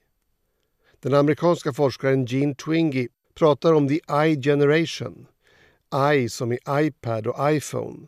Den 1.00 1.14
amerikanska 1.14 1.72
forskaren 1.72 2.24
Gene 2.26 2.54
Twingy 2.54 3.08
pratar 3.34 3.72
om 3.72 3.88
the 3.88 4.00
I-generation 4.28 5.26
i 6.14 6.28
som 6.28 6.52
i 6.52 6.58
iPad 6.68 7.26
och 7.26 7.52
iPhone. 7.52 8.06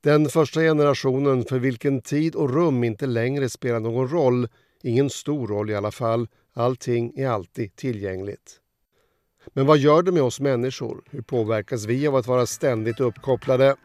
Den 0.00 0.28
första 0.28 0.60
generationen 0.60 1.44
för 1.44 1.58
vilken 1.58 2.00
tid 2.00 2.34
och 2.34 2.54
rum 2.54 2.84
inte 2.84 3.06
längre 3.06 3.48
spelar 3.48 3.80
någon 3.80 4.08
roll. 4.08 4.48
Ingen 4.82 5.10
stor 5.10 5.48
roll 5.48 5.70
i 5.70 5.74
alla 5.74 5.90
fall. 5.90 6.28
Allting 6.54 7.12
är 7.16 7.28
alltid 7.28 7.76
tillgängligt. 7.76 8.60
Men 9.52 9.66
vad 9.66 9.78
gör 9.78 10.02
det 10.02 10.12
med 10.12 10.22
oss 10.22 10.40
människor? 10.40 11.04
Hur 11.10 11.22
påverkas 11.22 11.84
vi 11.84 12.06
av 12.06 12.16
att 12.16 12.26
vara 12.26 12.46
ständigt 12.46 13.00
uppkopplade? 13.00 13.76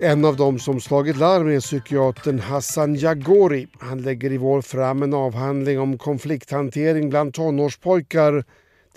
En 0.00 0.24
av 0.24 0.36
dem 0.36 0.58
som 0.58 0.80
slagit 0.80 1.16
larm 1.16 1.48
är 1.48 1.60
psykiatern 1.60 2.38
Hassan 2.38 2.94
Jagori. 2.94 3.68
Han 3.80 4.02
lägger 4.02 4.32
i 4.32 4.36
vår 4.36 4.62
fram 4.62 5.02
en 5.02 5.14
avhandling 5.14 5.80
om 5.80 5.98
konflikthantering 5.98 7.10
bland 7.10 7.34
tonårspojkar 7.34 8.44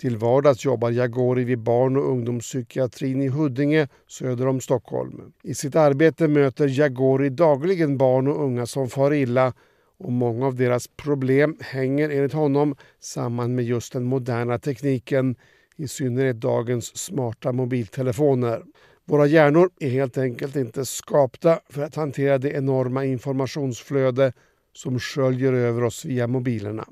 till 0.02 0.16
vardags 0.16 0.64
jobbar 0.64 0.90
Jagori 0.90 1.44
vid 1.44 1.58
barn 1.58 1.96
och 1.96 2.10
ungdomspsykiatrin 2.10 3.22
i 3.22 3.28
Huddinge 3.28 3.88
söder 4.06 4.46
om 4.46 4.60
Stockholm. 4.60 5.32
I 5.42 5.54
sitt 5.54 5.76
arbete 5.76 6.28
möter 6.28 6.78
Jagori 6.78 7.28
dagligen 7.28 7.98
barn 7.98 8.28
och 8.28 8.44
unga 8.44 8.66
som 8.66 8.88
far 8.88 9.14
illa 9.14 9.52
och 9.98 10.12
många 10.12 10.46
av 10.46 10.54
deras 10.54 10.88
problem 10.88 11.56
hänger 11.60 12.10
enligt 12.10 12.32
honom 12.32 12.76
samman 13.00 13.54
med 13.54 13.64
just 13.64 13.92
den 13.92 14.04
moderna 14.04 14.58
tekniken, 14.58 15.36
i 15.76 15.88
synnerhet 15.88 16.40
dagens 16.40 16.96
smarta 16.98 17.52
mobiltelefoner. 17.52 18.62
Våra 19.04 19.26
hjärnor 19.26 19.70
är 19.80 19.90
helt 19.90 20.18
enkelt 20.18 20.56
inte 20.56 20.84
skapta 20.84 21.60
för 21.68 21.82
att 21.82 21.94
hantera 21.94 22.38
det 22.38 22.50
enorma 22.50 23.04
informationsflöde 23.04 24.32
som 24.72 24.98
sköljer 24.98 25.52
över 25.52 25.84
oss 25.84 26.04
via 26.04 26.26
mobilerna. 26.26 26.88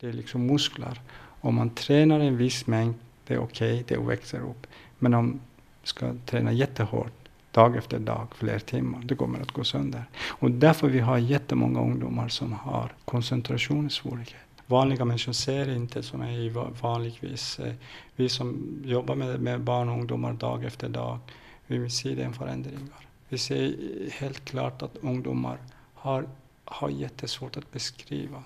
Det 0.00 0.06
är 0.06 0.12
liksom 0.12 0.46
muskler 0.46 1.00
om 1.40 1.54
man 1.54 1.70
tränar 1.70 2.20
en 2.20 2.36
viss 2.36 2.66
mängd, 2.66 2.94
det 3.26 3.34
är 3.34 3.38
okej, 3.38 3.80
okay, 3.80 3.96
det 3.96 4.04
växer 4.04 4.40
upp. 4.40 4.66
Men 4.98 5.14
om 5.14 5.26
man 5.26 5.40
ska 5.82 6.14
träna 6.26 6.52
jättehårt, 6.52 7.12
dag 7.52 7.76
efter 7.76 7.98
dag, 7.98 8.26
fler 8.34 8.58
timmar, 8.58 9.00
det 9.04 9.14
kommer 9.14 9.40
att 9.40 9.52
gå 9.52 9.64
sönder. 9.64 10.04
Och 10.28 10.50
därför 10.50 10.88
vi 10.88 11.00
har 11.00 11.18
jättemånga 11.18 11.80
ungdomar 11.80 12.28
som 12.28 12.52
har 12.52 12.92
koncentrationssvårigheter. 13.04 14.38
Vanliga 14.66 15.04
människor 15.04 15.32
ser 15.32 15.76
inte 15.76 16.02
som 16.02 16.22
är 16.22 16.50
vanligtvis. 16.82 17.58
Eh, 17.58 17.74
vi 18.16 18.28
som 18.28 18.78
jobbar 18.84 19.14
med, 19.14 19.40
med 19.40 19.60
barn 19.60 19.88
och 19.88 19.98
ungdomar 19.98 20.32
dag 20.32 20.64
efter 20.64 20.88
dag, 20.88 21.18
vi 21.66 21.90
ser 21.90 22.16
den 22.16 22.32
förändringar. 22.32 23.06
Vi 23.28 23.38
ser 23.38 23.74
helt 24.12 24.44
klart 24.44 24.82
att 24.82 24.96
ungdomar 24.96 25.58
har, 25.94 26.28
har 26.64 26.88
jättesvårt 26.88 27.56
att 27.56 27.72
beskriva 27.72 28.42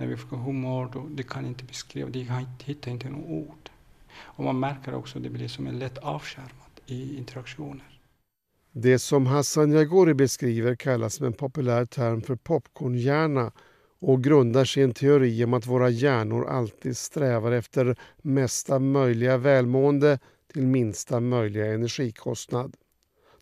när 0.00 0.06
vi 0.06 0.16
frågar 0.16 0.44
hur 0.44 0.52
mår 0.52 0.86
du? 0.92 1.14
Det 1.14 1.22
kan 1.22 1.46
inte 1.46 1.64
beskriva, 1.64 2.08
de 2.08 2.46
hittar 2.64 2.90
inte 2.90 3.08
något 3.08 3.30
ord. 3.30 3.70
Och 4.12 4.44
man 4.44 4.60
märker 4.60 4.94
också 4.94 5.18
att 5.18 5.24
det 5.24 5.30
blir 5.30 5.48
som 5.48 5.66
en 5.66 5.78
lätt 5.78 5.98
avskärmat 5.98 6.80
i 6.86 7.16
interaktioner. 7.16 8.00
Det 8.72 8.98
som 8.98 9.26
Hassan 9.26 9.72
Jagori 9.72 10.14
beskriver 10.14 10.74
kallas 10.74 11.20
med 11.20 11.26
en 11.26 11.32
populär 11.32 11.84
term 11.84 12.22
för 12.22 12.36
popcornhjärna 12.36 13.52
och 13.98 14.24
grundar 14.24 14.64
sig 14.64 14.80
i 14.80 14.84
en 14.84 14.94
teori 14.94 15.44
om 15.44 15.54
att 15.54 15.66
våra 15.66 15.88
hjärnor 15.88 16.46
alltid 16.48 16.96
strävar 16.96 17.52
efter 17.52 17.96
mesta 18.22 18.78
möjliga 18.78 19.36
välmående 19.36 20.18
till 20.52 20.66
minsta 20.66 21.20
möjliga 21.20 21.74
energikostnad. 21.74 22.76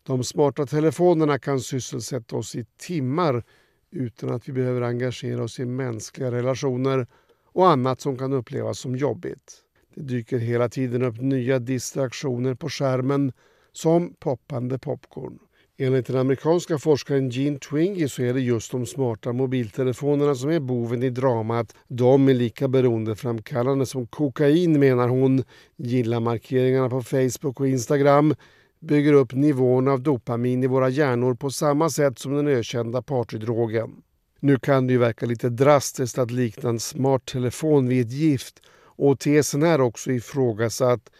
De 0.02 0.24
smarta 0.24 0.66
telefonerna 0.66 1.38
kan 1.38 1.60
sysselsätta 1.60 2.36
oss 2.36 2.54
i 2.54 2.64
timmar 2.76 3.44
utan 3.90 4.30
att 4.30 4.48
vi 4.48 4.52
behöver 4.52 4.80
engagera 4.80 5.42
oss 5.42 5.60
i 5.60 5.64
mänskliga 5.64 6.30
relationer 6.30 7.06
och 7.52 7.70
annat 7.70 8.00
som 8.00 8.18
kan 8.18 8.32
upplevas 8.32 8.78
som 8.78 8.96
jobbigt. 8.96 9.62
Det 9.94 10.02
dyker 10.02 10.38
hela 10.38 10.68
tiden 10.68 11.02
upp 11.02 11.20
nya 11.20 11.58
distraktioner 11.58 12.54
på 12.54 12.68
skärmen 12.68 13.32
som 13.72 14.14
poppande 14.18 14.78
popcorn. 14.78 15.38
Enligt 15.80 16.06
den 16.06 16.16
amerikanska 16.16 16.78
forskaren 16.78 17.30
Gene 17.30 17.58
Twingy 17.58 18.08
så 18.08 18.22
är 18.22 18.34
det 18.34 18.40
just 18.40 18.72
de 18.72 18.86
smarta 18.86 19.32
mobiltelefonerna 19.32 20.34
som 20.34 20.50
är 20.50 20.60
boven 20.60 21.02
i 21.02 21.10
dramat. 21.10 21.74
De 21.88 22.28
är 22.28 22.34
lika 22.34 22.68
beroendeframkallande 22.68 23.86
som 23.86 24.06
kokain 24.06 24.80
menar 24.80 25.08
hon. 25.08 25.44
Gilla 25.76 26.20
markeringarna 26.20 26.90
på 26.90 27.02
Facebook 27.02 27.60
och 27.60 27.68
Instagram 27.68 28.34
bygger 28.80 29.12
upp 29.12 29.34
nivån 29.34 29.88
av 29.88 30.02
dopamin 30.02 30.64
i 30.64 30.66
våra 30.66 30.88
hjärnor 30.88 31.34
på 31.34 31.50
samma 31.50 31.90
sätt 31.90 32.18
som 32.18 32.34
den 32.34 32.48
ökända 32.48 33.02
partydrogen. 33.02 33.90
Nu 34.40 34.58
kan 34.58 34.86
det 34.86 34.92
ju 34.92 34.98
verka 34.98 35.26
lite 35.26 35.48
drastiskt 35.48 36.18
att 36.18 36.30
likna 36.30 36.68
en 36.68 36.80
smart 36.80 37.26
telefon 37.26 37.88
vid 37.88 38.06
ett 38.06 38.12
gift 38.12 38.62
och 38.80 39.18
tesen 39.18 39.62
är 39.62 39.80
också 39.80 40.12
ifrågasatt. 40.12 41.10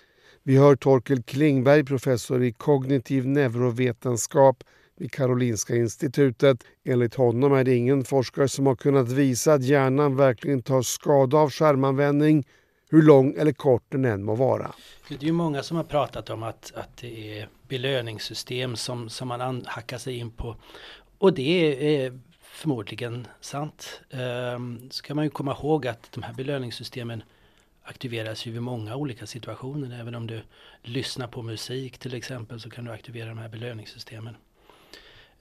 Vi 0.43 0.57
hör 0.57 0.77
Torkel 0.77 1.23
Klingberg, 1.23 1.85
professor 1.85 2.43
i 2.43 2.53
kognitiv 2.53 3.27
neurovetenskap 3.27 4.65
vid 4.99 5.13
Karolinska 5.13 5.77
institutet. 5.77 6.65
Enligt 6.85 7.15
honom 7.15 7.53
är 7.53 7.65
det 7.65 7.75
ingen 7.75 8.05
forskare 8.05 8.49
som 8.49 8.67
har 8.67 8.77
kunnat 8.77 9.09
visa 9.09 9.53
att 9.53 9.65
hjärnan 9.65 10.17
verkligen 10.17 10.63
tar 10.63 10.83
skada 10.83 11.39
av 11.39 11.51
skärmanvändning 11.51 12.45
hur 12.91 13.03
lång 13.03 13.35
eller 13.39 13.53
kort 13.53 13.85
den 13.89 14.05
än 14.05 14.25
må 14.25 14.35
vara. 14.35 14.73
Det 15.09 15.15
är 15.15 15.25
ju 15.25 15.33
många 15.33 15.63
som 15.63 15.77
har 15.77 15.85
pratat 15.85 16.31
om 16.31 16.43
att, 16.43 16.73
att 16.75 16.97
det 16.97 17.39
är 17.39 17.49
belöningssystem 17.69 18.77
som, 18.77 19.09
som 19.09 19.29
man 19.29 19.65
hackar 19.67 19.99
sig 19.99 20.17
in 20.17 20.31
på. 20.31 20.57
Och 21.19 21.35
det 21.35 21.97
är 21.97 22.21
förmodligen 22.41 23.27
sant. 23.41 24.01
Ehm, 24.11 24.91
ska 24.91 25.15
man 25.15 25.25
ju 25.25 25.31
komma 25.31 25.53
ihåg 25.53 25.87
att 25.87 26.13
de 26.13 26.23
här 26.23 26.35
belöningssystemen 26.35 27.23
aktiveras 27.83 28.47
ju 28.47 28.53
vid 28.53 28.63
många 28.63 28.97
olika 28.97 29.27
situationer. 29.27 30.01
Även 30.01 30.15
om 30.15 30.27
du 30.27 30.43
lyssnar 30.83 31.27
på 31.27 31.43
musik 31.43 31.99
till 31.99 32.15
exempel 32.15 32.61
så 32.61 32.71
kan 32.71 32.85
du 32.85 32.91
aktivera 32.91 33.29
de 33.29 33.39
här 33.39 33.49
belöningssystemen. 33.49 34.37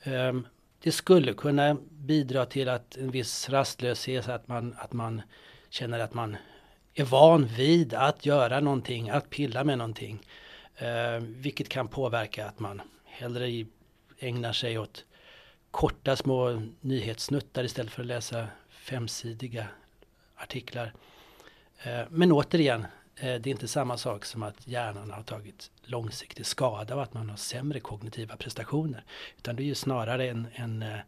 Ehm, 0.04 0.48
det 0.84 0.92
skulle 0.92 1.34
kunna 1.34 1.78
bidra 1.90 2.46
till 2.46 2.70
att 2.70 2.98
en 2.98 3.12
viss 3.12 3.50
rastlöshet, 3.50 4.30
att 4.30 4.48
man, 4.48 4.76
att 4.78 4.94
man 4.94 5.22
känner 5.70 6.00
att 6.00 6.14
man 6.14 6.38
är 7.00 7.06
van 7.06 7.46
vid 7.46 7.94
att 7.94 8.26
göra 8.26 8.60
någonting, 8.60 9.10
att 9.10 9.30
pilla 9.30 9.64
med 9.64 9.78
någonting. 9.78 10.20
Eh, 10.76 11.20
vilket 11.22 11.70
kan 11.70 11.88
påverka 11.88 12.48
att 12.48 12.60
man 12.60 12.82
hellre 13.06 13.66
ägnar 14.20 14.54
sig 14.54 14.80
åt 14.80 15.06
korta 15.72 16.16
små 16.16 16.62
nyhetssnuttar 16.82 17.64
istället 17.64 17.92
för 17.92 18.02
att 18.02 18.08
läsa 18.08 18.48
femsidiga 18.70 19.68
artiklar. 20.36 20.94
Eh, 21.84 22.02
men 22.10 22.32
återigen, 22.32 22.86
eh, 23.16 23.36
det 23.36 23.50
är 23.50 23.52
inte 23.52 23.68
samma 23.68 23.98
sak 23.98 24.26
som 24.26 24.44
att 24.44 24.68
hjärnan 24.68 25.12
har 25.12 25.24
tagit 25.24 25.72
långsiktig 25.84 26.46
skada 26.46 26.96
och 26.96 27.04
att 27.04 27.14
man 27.14 27.30
har 27.30 27.38
sämre 27.38 27.80
kognitiva 27.80 28.38
prestationer. 28.38 29.04
Utan 29.38 29.56
det 29.56 29.64
är 29.64 29.66
ju 29.66 29.76
snarare 29.76 30.30
en, 30.30 30.48
en 30.54 30.82
eh, 30.82 31.00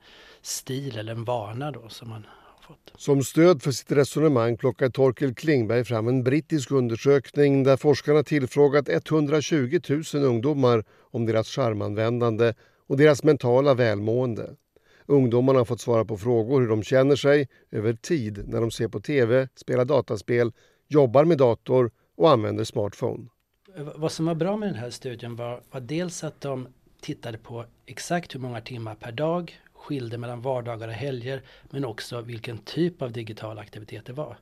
stil 0.42 0.98
eller 0.98 1.12
en 1.12 1.26
vana 1.26 1.72
då 1.72 1.90
som 1.90 2.10
man 2.10 2.26
fått. 2.70 2.94
Som 3.02 3.24
stöd 3.24 3.62
för 3.62 3.72
sitt 3.72 3.92
resonemang 3.92 4.58
plockar 4.58 4.90
Torkel 4.90 5.36
Klingberg 5.36 5.84
fram 5.86 6.08
en 6.08 6.24
brittisk 6.24 6.72
undersökning 6.72 7.64
där 7.64 7.78
forskarna 7.78 8.24
tillfrågat 8.24 8.90
120 8.90 9.80
000 10.14 10.24
ungdomar 10.24 10.84
om 11.02 11.26
deras 11.26 11.48
skärmanvändande 11.48 12.54
och 12.88 12.98
deras 12.98 13.24
mentala 13.24 13.74
välmående. 13.74 14.56
Ungdomarna 15.06 15.60
har 15.60 15.66
fått 15.66 15.82
svara 15.82 16.06
på 16.06 16.18
frågor 16.18 16.62
hur 16.62 16.68
de 16.68 16.84
känner 16.84 17.16
sig 17.16 17.48
över 17.72 17.94
tid 17.94 18.48
när 18.48 18.62
de 18.62 18.72
ser 18.72 18.88
på 18.88 19.00
tv, 19.00 19.48
spelar 19.56 19.86
dataspel, 19.86 20.52
jobbar 20.88 21.26
med 21.26 21.38
dator 21.38 21.92
och 22.18 22.30
använder 22.30 22.64
smartphone. 22.64 23.28
Vad 23.96 24.12
som 24.12 24.26
var 24.26 24.36
bra 24.36 24.58
med 24.58 24.70
den 24.70 24.76
här 24.76 24.90
studien 24.90 25.36
var, 25.36 25.62
var 25.72 25.82
dels 25.82 26.24
att 26.24 26.42
de 26.42 26.68
tittade 27.02 27.38
på 27.38 27.66
exakt 27.86 28.36
hur 28.36 28.40
många 28.40 28.62
timmar 28.62 28.96
per 28.96 29.12
dag 29.12 29.60
skilde 29.80 30.18
mellan 30.18 30.42
vardagar 30.42 30.88
och 30.88 30.94
helger 30.94 31.42
men 31.70 31.86
också 31.86 32.22
vilken 32.22 32.58
typ 32.58 33.02
av 33.02 33.12
digital 33.12 33.60
aktivitet 33.60 34.06
det 34.06 34.14
var. 34.14 34.38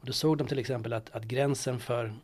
Och 0.00 0.06
då 0.06 0.12
såg 0.12 0.38
de 0.38 0.46
till 0.46 0.58
exempel 0.58 0.92
att, 0.92 1.10
att 1.10 1.24
gränsen 1.24 1.78
för 1.80 2.14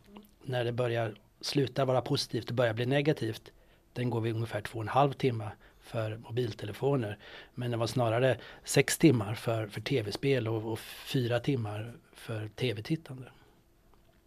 när 0.43 0.65
det 0.65 0.73
börjar 0.73 1.15
sluta 1.41 1.85
vara 1.85 2.01
positivt 2.01 2.49
och 2.49 2.55
börjar 2.55 2.75
bli 2.75 2.87
negativt 2.87 3.53
den 3.93 4.11
går 4.11 4.21
vid 4.21 4.35
ungefär 4.35 4.61
två 4.61 4.79
och 4.79 4.83
en 4.83 4.89
halv 4.89 5.13
timme 5.13 5.51
för 5.81 6.17
mobiltelefoner. 6.17 7.19
Men 7.55 7.71
det 7.71 7.77
var 7.77 7.87
snarare 7.87 8.39
sex 8.65 8.99
timmar 8.99 9.35
för, 9.35 9.67
för 9.67 9.81
tv-spel 9.81 10.49
och, 10.49 10.73
och 10.73 10.79
fyra 10.79 11.41
timmar 11.41 11.93
för 12.15 12.49
tv-tittande. 12.49 13.25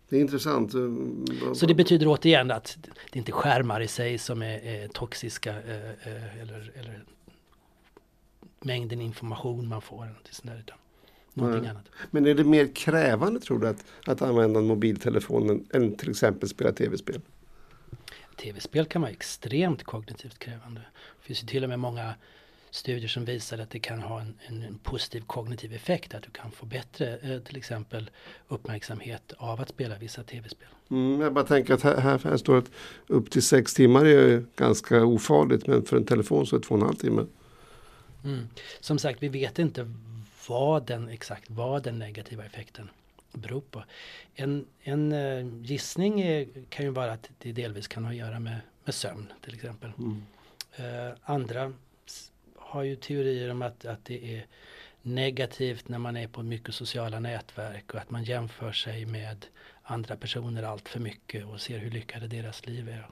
Det 0.10 0.18
är 0.18 0.22
intressant. 0.22 0.72
Så 1.54 1.66
det 1.66 1.76
betyder 1.76 2.08
återigen 2.08 2.52
att 2.52 2.78
det 3.12 3.18
är 3.18 3.20
inte 3.20 3.32
skärmar 3.32 3.82
i 3.82 3.88
sig 3.88 4.18
som 4.18 4.42
är, 4.42 4.60
är 4.60 4.88
toxiska 4.88 5.52
eh, 5.52 5.90
eh 5.90 6.42
eller, 6.42 6.72
eller 6.76 7.06
mängden 8.60 9.02
information 9.02 9.68
man 9.68 9.82
får. 9.82 10.16
Sånt 10.32 10.54
där, 10.54 10.60
utan 10.60 10.78
någonting 11.36 11.70
annat. 11.70 11.86
Men 12.12 12.28
är 12.28 12.36
det 12.36 12.44
mer 12.44 12.76
krävande 12.76 13.40
tror 13.40 13.60
du 13.60 13.68
att, 13.68 13.86
att 14.06 14.22
använda 14.22 14.60
en 14.60 14.68
mobiltelefon 14.68 15.68
än 15.74 15.96
till 15.96 16.10
exempel 16.10 16.50
spela 16.50 16.72
tv-spel? 16.72 17.22
Tv-spel 18.38 18.86
kan 18.86 19.02
vara 19.02 19.12
extremt 19.12 19.84
kognitivt 19.84 20.40
krävande. 20.40 20.82
Det 21.22 21.26
finns 21.28 21.44
ju 21.44 21.48
till 21.48 21.64
och 21.64 21.70
med 21.70 21.80
många 21.80 22.14
studier 22.72 23.08
som 23.08 23.26
visar 23.26 23.58
att 23.58 23.70
det 23.70 23.80
kan 23.80 24.02
ha 24.02 24.22
en, 24.22 24.34
en 24.48 24.80
positiv 24.84 25.22
kognitiv 25.22 25.74
effekt. 25.74 26.14
Att 26.14 26.24
du 26.24 26.30
kan 26.30 26.52
få 26.52 26.66
bättre 26.66 27.18
eh, 27.18 27.40
till 27.40 27.58
exempel 27.58 28.10
uppmärksamhet 28.48 29.34
av 29.38 29.62
att 29.62 29.70
spela 29.70 29.98
vissa 29.98 30.24
tv-spel. 30.24 30.68
Mm, 30.90 31.22
jag 31.22 31.34
bara 31.34 31.46
tänker 31.46 31.74
att 31.74 31.82
här, 31.82 31.98
här, 31.98 32.20
här 32.24 32.38
står 32.38 32.58
att 32.58 32.72
upp 33.08 33.32
till 33.32 33.44
sex 33.44 33.74
timmar 33.74 34.06
är 34.06 34.46
ganska 34.56 35.06
ofarligt 35.06 35.68
men 35.68 35.86
för 35.86 35.98
en 35.98 36.06
telefon 36.06 36.46
så 36.46 36.56
är 36.56 36.60
det 36.60 36.66
två 36.66 36.76
och 36.76 36.82
en 36.82 36.88
halv 36.88 36.96
timme. 36.96 37.26
Mm. 38.26 38.48
Som 38.80 39.00
sagt, 39.00 39.24
vi 39.24 39.28
vet 39.28 39.60
inte 39.60 39.92
vad 40.48 40.86
den 40.86 41.10
exakt 41.10 41.50
vad 41.50 41.84
den 41.84 42.00
negativa 42.00 42.46
effekten 42.46 42.90
beror 43.34 43.62
på. 43.62 43.84
En, 44.34 44.66
en 44.82 45.12
uh, 45.12 45.64
gissning 45.64 46.22
är, 46.22 46.48
kan 46.70 46.86
ju 46.86 46.92
vara 46.92 47.12
att 47.12 47.30
det 47.38 47.52
delvis 47.52 47.88
kan 47.88 48.04
ha 48.04 48.12
att 48.12 48.18
göra 48.18 48.40
med, 48.40 48.60
med 48.84 48.96
sömn 48.96 49.34
till 49.42 49.54
exempel. 49.54 49.92
Mm. 49.98 50.24
Uh, 50.80 51.16
andra 51.24 51.74
har 52.56 52.84
ju 52.84 52.96
teorier 52.96 53.52
om 53.52 53.62
att, 53.62 53.86
att 53.86 54.06
det 54.06 54.36
är 54.38 54.46
negativt 55.02 55.88
när 55.90 56.00
man 56.00 56.18
är 56.18 56.28
på 56.28 56.44
mycket 56.44 56.76
sociala 56.76 57.20
nätverk 57.20 57.94
och 57.94 58.00
att 58.00 58.10
man 58.10 58.24
jämför 58.24 58.72
sig 58.72 59.06
med 59.06 59.46
andra 59.84 60.16
personer 60.16 60.64
allt 60.64 60.90
för 60.90 61.00
mycket 61.00 61.46
och 61.46 61.62
ser 61.62 61.80
hur 61.80 61.92
lyckade 61.92 62.28
deras 62.28 62.66
liv 62.66 62.90
är. 62.90 63.08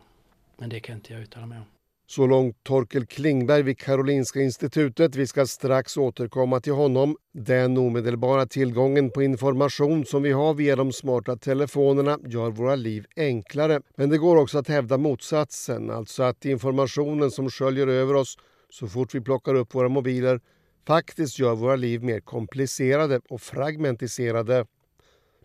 Men 0.57 0.69
det 0.69 0.79
kan 0.79 0.95
inte 0.95 1.13
jag 1.13 1.21
uttala 1.21 1.45
mig 1.45 1.57
om. 1.57 1.82
Så 2.15 2.27
långt 2.27 2.63
Torkel 2.63 3.05
Klingberg 3.05 3.63
vid 3.63 3.77
Karolinska 3.77 4.41
institutet. 4.41 5.15
Vi 5.15 5.27
ska 5.27 5.45
strax 5.45 5.97
återkomma 5.97 6.59
till 6.59 6.73
honom. 6.73 7.17
Den 7.33 7.77
omedelbara 7.77 8.45
tillgången 8.45 9.09
på 9.09 9.23
information 9.23 10.05
som 10.05 10.23
vi 10.23 10.31
har 10.31 10.53
via 10.53 10.75
de 10.75 10.91
smarta 10.91 11.35
telefonerna 11.35 12.19
gör 12.25 12.49
våra 12.49 12.75
liv 12.75 13.05
enklare. 13.15 13.81
Men 13.95 14.09
det 14.09 14.17
går 14.17 14.37
också 14.37 14.57
att 14.57 14.67
hävda 14.67 14.97
motsatsen, 14.97 15.89
alltså 15.89 16.23
att 16.23 16.45
informationen 16.45 17.31
som 17.31 17.49
sköljer 17.49 17.87
över 17.87 18.13
oss 18.13 18.37
så 18.69 18.87
fort 18.87 19.15
vi 19.15 19.21
plockar 19.21 19.55
upp 19.55 19.75
våra 19.75 19.89
mobiler 19.89 20.41
faktiskt 20.87 21.39
gör 21.39 21.55
våra 21.55 21.75
liv 21.75 22.03
mer 22.03 22.19
komplicerade 22.19 23.21
och 23.29 23.41
fragmentiserade. 23.41 24.65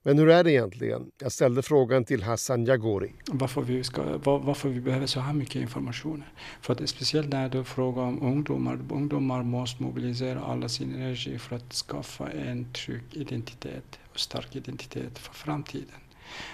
Men 0.03 0.19
hur 0.19 0.29
är 0.29 0.45
det 0.45 0.53
egentligen? 0.53 1.11
Jag 1.21 1.33
ställde 1.33 1.63
frågan 1.63 2.05
till 2.05 2.23
Hassan 2.23 2.65
Jagori. 2.65 3.13
Varför 3.27 3.63
vi, 3.63 3.85
ska, 3.85 4.03
var, 4.19 4.39
varför 4.39 4.69
vi 4.69 4.81
behöver 4.81 5.07
så 5.07 5.21
här 5.21 5.33
mycket 5.33 5.57
information? 5.57 6.25
För 6.61 6.73
att 6.73 6.89
speciellt 6.89 7.29
när 7.29 7.49
det 7.49 7.59
är 7.59 7.63
fråga 7.63 8.03
om 8.03 8.23
ungdomar. 8.23 8.79
Ungdomar 8.91 9.43
måste 9.43 9.83
mobilisera 9.83 10.41
alla 10.41 10.69
sin 10.69 10.95
energi 10.95 11.39
för 11.39 11.57
att 11.57 11.73
skaffa 11.73 12.31
en 12.31 12.73
trygg 12.73 13.03
identitet 13.13 13.99
och 14.13 14.21
stark 14.21 14.57
identitet 14.57 15.19
för 15.19 15.35
framtiden. 15.35 16.01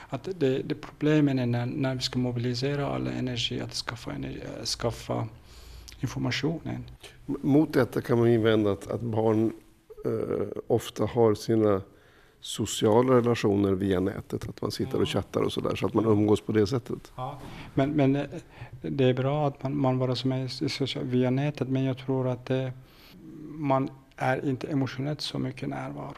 Att 0.09 0.28
det, 0.38 0.59
det 0.59 0.74
problemen 0.74 1.38
är 1.38 1.46
när, 1.46 1.66
när 1.66 1.94
vi 1.94 2.00
ska 2.00 2.18
mobilisera 2.18 2.87
all 2.87 3.07
energi 3.07 3.61
att 3.61 3.74
skaffa, 3.74 4.12
energi, 4.12 4.40
skaffa 4.80 5.28
informationen. 6.00 6.85
Mot 7.26 7.72
detta 7.72 8.00
kan 8.00 8.18
man 8.18 8.28
invända 8.28 8.72
att, 8.72 8.90
att 8.90 9.00
barn 9.00 9.52
eh, 10.04 10.46
ofta 10.66 11.04
har 11.04 11.35
sina 11.35 11.83
sociala 12.44 13.14
relationer 13.14 13.72
via 13.72 14.00
nätet. 14.00 14.48
Att 14.48 14.62
man 14.62 14.70
sitter 14.70 15.00
och 15.00 15.09
chattar 15.09 15.40
och 15.40 15.52
sådär 15.52 15.76
så 15.76 15.87
att 15.87 15.94
man 15.94 16.04
umgås 16.04 16.40
på 16.40 16.52
det 16.52 16.66
sättet. 16.66 17.12
Ja, 17.16 17.38
men, 17.74 17.90
men 17.90 18.16
eh, 18.16 18.26
det 18.83 19.04
är 19.04 19.14
bra 19.14 19.46
att 19.48 19.62
man, 19.62 19.76
man 19.76 19.98
bara 19.98 20.14
som 20.14 20.33
är 20.33 21.04
via 21.04 21.30
nätet 21.30 21.68
men 21.68 21.85
jag 21.85 21.98
tror 21.98 22.28
att 22.28 22.46
det, 22.46 22.72
man 23.48 23.90
är 24.16 24.44
inte 24.48 24.66
emotionellt 24.66 25.20
så 25.20 25.38
mycket 25.38 25.68
närvaro 25.68 26.16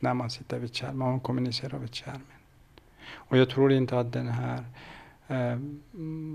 när 0.00 0.14
man 0.14 0.30
sitter 0.30 0.58
vid 0.58 0.76
skärmen, 0.76 0.98
man 0.98 1.20
kommunicerar 1.20 1.78
vid 1.78 1.94
skärmen. 1.94 2.22
Och 3.12 3.36
jag 3.36 3.50
tror 3.50 3.72
inte 3.72 3.98
att 3.98 4.12
den 4.12 4.28
här 4.28 4.64
eh, 5.28 5.58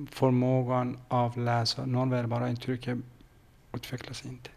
förmågan 0.10 0.97
av 1.08 1.38
läsa 1.38 1.86
nonverbala 1.86 2.49
intryck 2.49 2.89
utvecklas 3.73 4.25
inte. 4.25 4.49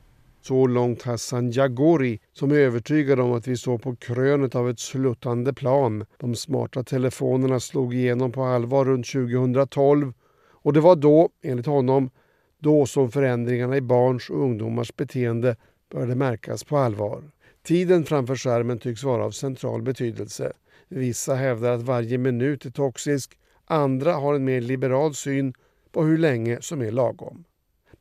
Så 0.47 0.67
långt 0.67 1.03
Hassan 1.03 1.51
Jagori 1.51 2.21
som 2.33 2.51
är 2.51 2.55
övertygad 2.55 3.21
om 3.21 3.33
att 3.33 3.49
vi 3.49 3.57
står 3.57 3.79
på 3.79 3.97
krönet 3.97 4.55
av 4.55 4.71
ett 4.71 4.81
sluttande 4.81 5.53
plan. 5.53 6.07
De 6.19 6.35
smarta 6.35 6.83
telefonerna 6.83 7.61
slog 7.61 7.95
igenom 7.95 8.33
på 8.33 8.45
allvar 8.45 8.85
runt 8.85 9.07
2012 9.07 10.13
och 10.51 10.73
det 10.73 10.81
var 10.81 10.97
då, 10.97 11.29
enligt 11.43 11.67
honom, 11.67 12.11
då 12.59 12.87
som 12.87 13.11
förändringarna 13.11 13.77
i 13.77 13.81
barns 13.81 14.31
och 14.31 14.43
ungdomars 14.43 14.97
beteende 14.97 15.57
började 15.91 16.15
märkas 16.15 16.65
på 16.65 16.77
allvar. 16.77 17.23
Tiden 17.63 18.05
framför 18.05 18.37
skärmen 18.37 18.79
tycks 18.79 19.05
vara 19.05 19.25
av 19.25 19.31
central 19.31 19.83
betydelse. 19.83 20.53
Vissa 20.89 21.35
hävdar 21.35 21.73
att 21.73 21.83
varje 21.83 22.19
minut 22.19 22.65
är 22.65 22.71
toxisk, 22.71 23.39
andra 23.65 24.13
har 24.13 24.35
en 24.35 24.45
mer 24.45 24.61
liberal 24.61 25.15
syn 25.15 25.55
på 25.93 26.03
hur 26.03 26.19
länge 26.19 26.59
som 26.61 26.83
är 26.83 26.91
lagom. 26.91 27.45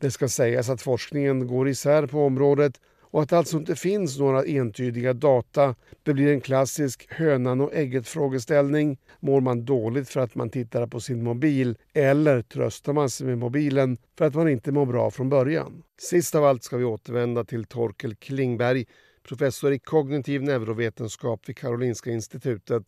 Det 0.03 0.11
ska 0.11 0.27
sägas 0.27 0.69
att 0.69 0.81
forskningen 0.81 1.47
går 1.47 1.69
isär 1.69 2.07
på 2.07 2.25
området 2.25 2.81
och 3.01 3.21
att 3.21 3.29
det 3.29 3.37
alltså 3.37 3.57
inte 3.57 3.75
finns 3.75 4.19
några 4.19 4.43
entydiga 4.45 5.13
data. 5.13 5.75
Det 6.03 6.13
blir 6.13 6.27
en 6.27 6.41
klassisk 6.41 7.07
hönan 7.09 7.61
och 7.61 7.73
ägget 7.73 8.07
frågeställning. 8.07 8.97
Mår 9.19 9.41
man 9.41 9.65
dåligt 9.65 10.09
för 10.09 10.19
att 10.19 10.35
man 10.35 10.49
tittar 10.49 10.87
på 10.87 10.99
sin 10.99 11.23
mobil 11.23 11.77
eller 11.93 12.41
tröstar 12.41 12.93
man 12.93 13.09
sig 13.09 13.27
med 13.27 13.37
mobilen 13.37 13.97
för 14.17 14.25
att 14.25 14.35
man 14.35 14.49
inte 14.49 14.71
mår 14.71 14.85
bra 14.85 15.11
från 15.11 15.29
början? 15.29 15.83
Sist 16.01 16.35
av 16.35 16.45
allt 16.45 16.63
ska 16.63 16.77
vi 16.77 16.83
återvända 16.83 17.43
till 17.43 17.65
Torkel 17.65 18.15
Klingberg, 18.15 18.85
professor 19.27 19.73
i 19.73 19.79
kognitiv 19.79 20.43
neurovetenskap 20.43 21.49
vid 21.49 21.57
Karolinska 21.57 22.11
institutet. 22.11 22.83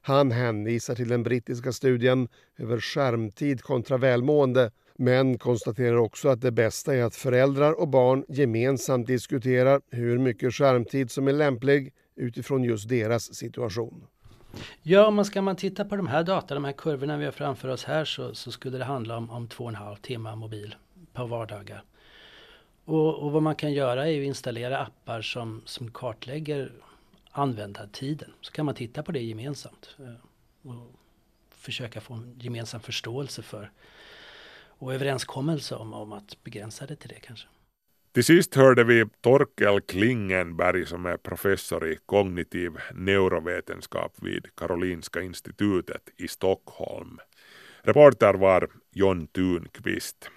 Han 0.00 0.32
hänvisar 0.32 0.94
till 0.94 1.08
den 1.08 1.22
brittiska 1.22 1.72
studien 1.72 2.28
över 2.58 2.80
skärmtid 2.80 3.62
kontra 3.62 3.96
välmående 3.96 4.70
men 5.00 5.38
konstaterar 5.38 5.96
också 5.96 6.28
att 6.28 6.40
det 6.40 6.50
bästa 6.50 6.94
är 6.94 7.02
att 7.02 7.16
föräldrar 7.16 7.72
och 7.72 7.88
barn 7.88 8.24
gemensamt 8.28 9.06
diskuterar 9.06 9.80
hur 9.90 10.18
mycket 10.18 10.54
skärmtid 10.54 11.10
som 11.10 11.28
är 11.28 11.32
lämplig 11.32 11.92
utifrån 12.16 12.64
just 12.64 12.88
deras 12.88 13.34
situation. 13.34 14.06
Ja, 14.82 15.10
men 15.10 15.24
ska 15.24 15.42
man 15.42 15.56
titta 15.56 15.84
på 15.84 15.96
de 15.96 16.06
här 16.06 16.22
data, 16.22 16.54
de 16.54 16.64
här 16.64 16.72
kurvorna 16.72 17.16
vi 17.16 17.24
har 17.24 17.32
framför 17.32 17.68
oss 17.68 17.84
här 17.84 18.04
så, 18.04 18.34
så 18.34 18.52
skulle 18.52 18.78
det 18.78 18.84
handla 18.84 19.16
om, 19.16 19.30
om 19.30 19.48
två 19.48 19.64
och 19.64 19.70
en 19.70 19.76
halv 19.76 19.96
timme 19.96 20.34
mobil 20.34 20.74
på 21.12 21.26
vardagar. 21.26 21.84
Och, 22.84 23.14
och, 23.14 23.32
vad 23.32 23.42
man 23.42 23.54
kan 23.54 23.72
göra 23.72 24.08
är 24.08 24.20
att 24.20 24.26
installera 24.26 24.78
appar 24.78 25.22
som, 25.22 25.62
som 25.64 25.90
kartlägger 25.90 26.72
användartiden. 27.30 28.30
Så 28.40 28.52
kan 28.52 28.66
man 28.66 28.74
titta 28.74 29.02
på 29.02 29.12
det 29.12 29.20
gemensamt 29.20 29.96
eh, 29.98 30.70
och 30.70 30.92
försöka 31.50 32.00
få 32.00 32.14
en 32.14 32.34
gemensam 32.40 32.80
förståelse 32.80 33.42
för 33.42 33.70
och 34.78 34.94
överenskommelse 34.94 35.74
om, 35.74 35.94
om 35.94 36.12
att 36.12 36.44
begränsa 36.44 36.86
det 36.86 36.96
till 36.96 37.08
det 37.08 37.20
kanske. 37.20 37.48
Till 38.14 38.24
sist 38.24 38.54
hörde 38.54 38.84
vi 38.84 39.04
Torkel 39.20 39.80
Klingenberg 39.80 40.86
som 40.86 41.06
är 41.06 41.16
professor 41.16 41.86
i 41.86 41.98
kognitiv 42.06 42.72
neurovetenskap 42.94 44.12
vid 44.22 44.46
Karolinska 44.56 45.22
institutet 45.22 46.02
i 46.16 46.28
Stockholm. 46.28 47.18
Reporter 47.82 48.34
var 48.34 48.68
John 48.92 49.26
Thunqvist. 49.26 50.30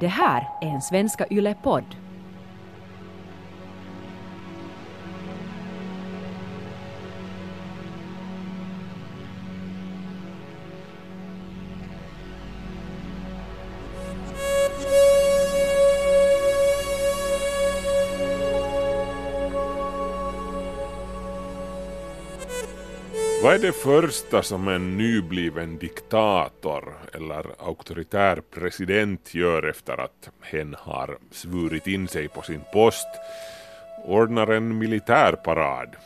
Det 0.00 0.06
här 0.06 0.46
är 0.62 0.66
en 0.66 0.82
Svenska 0.82 1.26
Yle-podd. 1.30 2.03
Vad 23.44 23.54
är 23.54 23.58
det 23.58 23.72
första 23.72 24.42
som 24.42 24.68
en 24.68 24.96
nybliven 24.96 25.78
diktator 25.78 26.94
eller 27.12 27.46
auktoritär 27.58 28.42
president 28.50 29.34
gör 29.34 29.62
efter 29.62 30.00
att 30.00 30.30
hen 30.40 30.76
har 30.78 31.18
svurit 31.30 31.86
in 31.86 32.08
sig 32.08 32.28
på 32.28 32.42
sin 32.42 32.60
post? 32.72 33.06
Ordnar 34.04 34.46
en 34.46 34.78
militärparad? 34.78 35.96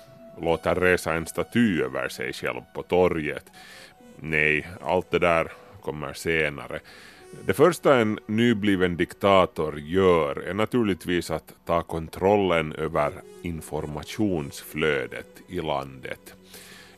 Låter 0.40 0.74
resa 0.74 1.14
en 1.14 1.26
staty 1.26 1.82
över 1.82 2.08
sig 2.08 2.32
själv 2.32 2.60
på 2.74 2.82
torget? 2.82 3.44
Nej, 4.16 4.68
allt 4.80 5.10
det 5.10 5.18
där 5.18 5.52
kommer 5.80 6.12
senare. 6.12 6.80
Det 7.46 7.54
första 7.54 7.96
en 7.96 8.18
nybliven 8.26 8.96
diktator 8.96 9.78
gör 9.78 10.36
är 10.36 10.54
naturligtvis 10.54 11.30
att 11.30 11.54
ta 11.66 11.82
kontrollen 11.82 12.72
över 12.72 13.12
informationsflödet 13.42 15.42
i 15.48 15.60
landet. 15.60 16.34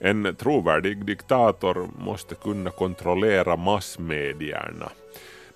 En 0.03 0.37
trovärdig 0.39 1.05
diktator 1.05 1.89
måste 1.99 2.35
kunna 2.35 2.71
kontrollera 2.71 3.57
massmedierna. 3.57 4.91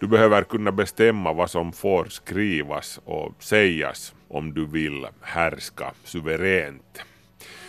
Du 0.00 0.06
behöver 0.06 0.42
kunna 0.42 0.72
bestämma 0.72 1.32
vad 1.32 1.50
som 1.50 1.72
får 1.72 2.04
skrivas 2.04 3.00
och 3.04 3.32
sägas 3.38 4.14
om 4.28 4.54
du 4.54 4.66
vill 4.66 5.06
härska 5.20 5.92
suveränt. 6.04 7.02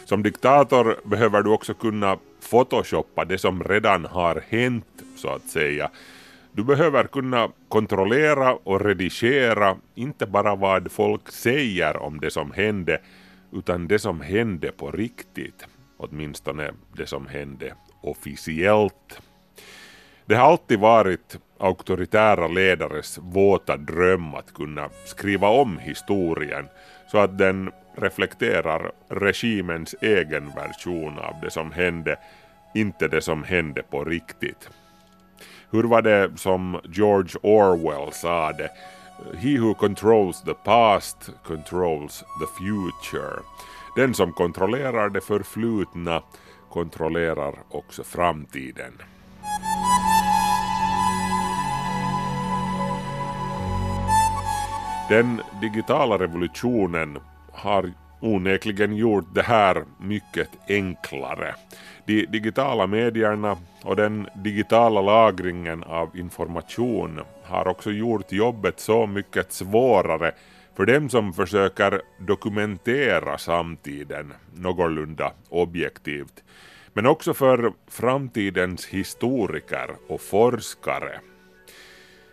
Som 0.05 0.23
diktator 0.23 0.99
behöver 1.05 1.41
du 1.41 1.49
också 1.49 1.73
kunna 1.73 2.17
photoshoppa 2.49 3.25
det 3.25 3.37
som 3.37 3.63
redan 3.63 4.05
har 4.05 4.43
hänt, 4.49 5.03
så 5.15 5.29
att 5.29 5.49
säga. 5.49 5.89
Du 6.51 6.63
behöver 6.63 7.03
kunna 7.03 7.49
kontrollera 7.67 8.55
och 8.55 8.81
redigera 8.81 9.77
inte 9.95 10.25
bara 10.25 10.55
vad 10.55 10.91
folk 10.91 11.31
säger 11.31 11.97
om 11.97 12.19
det 12.19 12.31
som 12.31 12.51
hände, 12.51 13.01
utan 13.51 13.87
det 13.87 13.99
som 13.99 14.21
hände 14.21 14.71
på 14.71 14.91
riktigt 14.91 15.65
åtminstone 15.97 16.71
det 16.93 17.07
som 17.07 17.27
hände 17.27 17.73
officiellt. 18.01 19.21
Det 20.25 20.35
har 20.35 20.51
alltid 20.51 20.79
varit 20.79 21.37
auktoritära 21.59 22.47
ledares 22.47 23.19
våta 23.21 23.77
dröm 23.77 24.35
att 24.35 24.53
kunna 24.53 24.89
skriva 25.05 25.47
om 25.47 25.77
historien 25.77 26.65
så 27.11 27.17
att 27.17 27.37
den 27.37 27.71
reflekterar 27.97 28.91
regimens 29.09 29.95
egen 30.01 30.51
version 30.55 31.19
av 31.19 31.33
det 31.41 31.51
som 31.51 31.71
hände, 31.71 32.19
inte 32.73 33.07
det 33.07 33.21
som 33.21 33.43
hände 33.43 33.83
på 33.83 34.03
riktigt. 34.03 34.69
Hur 35.71 35.83
var 35.83 36.01
det 36.01 36.39
som 36.39 36.81
George 36.83 37.39
Orwell 37.41 38.13
sa 38.13 38.51
det? 38.51 38.69
He 39.37 39.59
who 39.59 39.73
controls 39.73 40.41
the 40.41 40.53
past 40.53 41.29
controls 41.43 42.23
the 42.39 42.47
future. 42.63 43.39
Den 43.95 44.13
som 44.13 44.31
kontrollerar 44.31 45.09
det 45.09 45.21
förflutna 45.21 46.23
kontrollerar 46.69 47.55
också 47.69 48.03
framtiden. 48.03 48.93
Den 55.09 55.41
digitala 55.61 56.17
revolutionen 56.17 57.19
har 57.51 57.91
onekligen 58.19 58.95
gjort 58.95 59.25
det 59.33 59.41
här 59.41 59.83
mycket 59.99 60.49
enklare. 60.67 61.55
De 62.05 62.25
digitala 62.25 62.87
medierna 62.87 63.57
och 63.83 63.95
den 63.95 64.27
digitala 64.35 65.01
lagringen 65.01 65.83
av 65.83 66.17
information 66.17 67.21
har 67.43 67.67
också 67.67 67.91
gjort 67.91 68.31
jobbet 68.31 68.79
så 68.79 69.07
mycket 69.07 69.53
svårare 69.53 70.31
för 70.75 70.85
dem 70.85 71.09
som 71.09 71.33
försöker 71.33 72.01
dokumentera 72.17 73.37
samtiden 73.37 74.33
någorlunda 74.53 75.33
objektivt, 75.49 76.43
men 76.93 77.05
också 77.05 77.33
för 77.33 77.73
framtidens 77.87 78.85
historiker 78.85 79.89
och 80.07 80.21
forskare. 80.21 81.19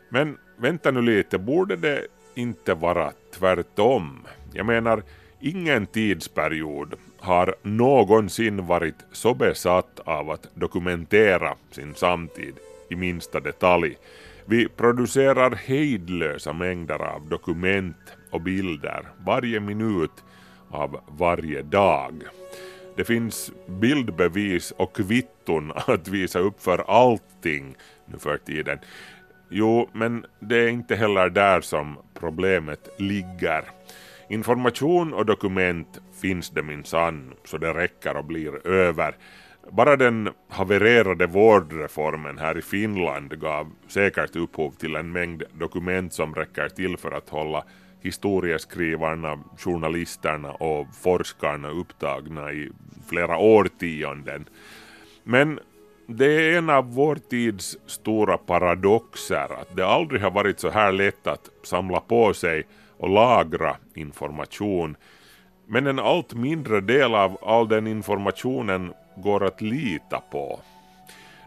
Men 0.09 0.38
vänta 0.57 0.90
nu 0.90 1.02
lite, 1.02 1.38
borde 1.38 1.76
det 1.76 2.07
inte 2.35 2.74
vara 2.74 3.12
tvärtom? 3.35 4.26
Jag 4.52 4.66
menar, 4.66 5.02
ingen 5.40 5.87
tidsperiod 5.87 6.94
har 7.18 7.55
någonsin 7.62 8.66
varit 8.66 9.05
så 9.12 9.35
besatt 9.35 10.00
av 10.05 10.31
att 10.31 10.48
dokumentera 10.55 11.55
sin 11.70 11.94
samtid 11.94 12.55
i 12.90 12.96
minsta 12.96 13.40
detalj. 13.40 13.96
Vi 14.46 14.68
producerar 14.68 15.50
hejdlösa 15.50 16.52
mängder 16.52 17.02
av 17.02 17.28
dokument 17.28 18.16
och 18.31 18.40
bilder 18.40 19.09
varje 19.26 19.61
minut 19.61 20.24
av 20.70 21.00
varje 21.09 21.62
dag. 21.62 22.22
Det 22.96 23.05
finns 23.05 23.52
bildbevis 23.66 24.70
och 24.70 24.96
kvitton 24.96 25.72
att 25.74 26.09
visa 26.09 26.38
upp 26.38 26.62
för 26.62 26.78
allting 26.78 27.74
nu 28.07 28.18
för 28.18 28.37
tiden. 28.37 28.78
Jo, 29.50 29.88
men 29.92 30.26
det 30.40 30.57
är 30.57 30.68
inte 30.68 30.96
heller 30.96 31.28
där 31.31 31.61
som 31.61 31.98
problemet 32.14 32.88
ligger. 32.98 33.64
Information 34.28 35.14
och 35.14 35.26
dokument 35.26 36.00
finns 36.20 36.50
det 36.50 36.62
minsann 36.62 37.33
så 37.44 37.59
det 37.59 37.74
räcker 37.74 38.16
och 38.16 38.24
blir 38.24 38.66
över. 38.66 39.14
Bara 39.70 39.96
den 39.96 40.29
havererade 40.48 41.27
vårdreformen 41.27 42.38
här 42.38 42.59
i 42.59 42.62
Finland 42.62 43.40
gav 43.40 43.70
säkert 43.88 44.37
upphov 44.37 44.70
till 44.70 44.96
en 44.96 45.12
mängd 45.12 45.42
dokument 45.53 46.12
som 46.12 46.35
räcker 46.35 46.68
till 46.68 46.96
för 46.96 47.11
att 47.11 47.29
hålla 47.29 47.64
historieskrivarna, 48.01 49.38
journalisterna 49.59 50.53
och 50.53 50.87
forskarna 51.03 51.68
upptagna 51.68 52.53
i 52.53 52.70
flera 53.09 53.38
årtionden. 53.38 54.44
Men 55.25 55.61
det 56.07 56.27
är 56.27 56.59
en 56.59 56.70
av 56.70 56.94
vår 56.94 57.16
tids 57.16 57.77
stora 57.87 58.38
paradoxer 58.38 59.61
att 59.61 59.77
det 59.77 59.87
aldrig 59.87 60.22
har 60.22 60.31
varit 60.31 60.61
så 60.61 60.70
här 60.70 60.92
lätt 60.92 61.27
att 61.27 61.51
samla 61.62 62.01
på 62.01 62.35
sig 62.35 62.66
och 62.98 63.09
lagra 63.09 63.77
information. 63.94 64.96
Men 65.66 65.87
en 65.87 65.98
allt 65.98 66.35
mindre 66.35 66.81
del 66.81 67.14
av 67.14 67.38
all 67.44 67.68
den 67.68 67.87
informationen 67.87 68.92
går 69.16 69.44
att 69.44 69.61
lita 69.61 70.20
på. 70.31 70.61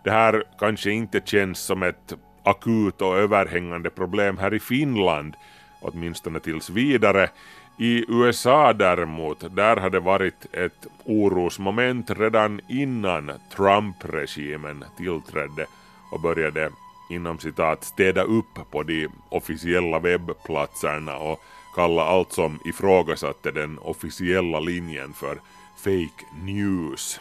Det 0.03 0.11
här 0.11 0.43
kanske 0.59 0.91
inte 0.91 1.21
känns 1.25 1.59
som 1.59 1.83
ett 1.83 2.13
akut 2.43 3.01
och 3.01 3.17
överhängande 3.17 3.89
problem 3.89 4.37
här 4.37 4.53
i 4.53 4.59
Finland, 4.59 5.33
åtminstone 5.81 6.39
tills 6.39 6.69
vidare. 6.69 7.29
I 7.79 8.05
USA 8.07 8.73
däremot, 8.73 9.55
där 9.55 9.77
har 9.77 9.89
det 9.89 9.99
varit 9.99 10.55
ett 10.55 10.87
orosmoment 11.05 12.11
redan 12.11 12.61
innan 12.67 13.31
Trump-regimen 13.55 14.85
tillträdde 14.97 15.65
och 16.11 16.21
började 16.21 16.71
inom 17.09 17.39
citat 17.39 17.83
städa 17.83 18.23
upp 18.23 18.71
på 18.71 18.83
de 18.83 19.07
officiella 19.29 19.99
webbplatserna 19.99 21.17
och 21.17 21.39
kalla 21.75 22.03
allt 22.03 22.31
som 22.31 22.59
ifrågasatte 22.65 23.51
den 23.51 23.79
officiella 23.79 24.59
linjen 24.59 25.13
för 25.13 25.39
fake 25.77 26.25
news. 26.43 27.19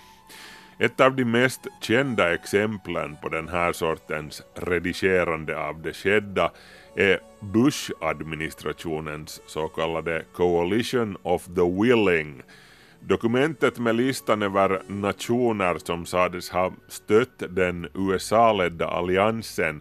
Ett 0.79 1.01
av 1.01 1.17
de 1.17 1.25
mest 1.25 1.61
kända 1.81 2.35
exemplen 2.35 3.17
på 3.23 3.29
den 3.29 3.49
här 3.49 3.73
sortens 3.73 4.43
redigerande 4.55 5.59
av 5.59 5.83
det 5.83 5.93
skedda 5.93 6.51
är 6.97 7.21
Bush-administrationens 7.41 9.41
så 9.47 9.69
kallade 9.69 10.25
Coalition 10.33 11.17
of 11.23 11.45
the 11.45 11.83
Willing. 11.83 12.43
Dokumentet 13.01 13.79
med 13.79 13.97
listan 13.97 14.43
över 14.43 14.83
nationer 14.89 15.79
som 15.79 16.07
sades 16.07 16.51
ha 16.51 16.73
stött 16.89 17.43
den 17.49 17.89
USA-ledda 17.95 18.89
alliansen 18.89 19.81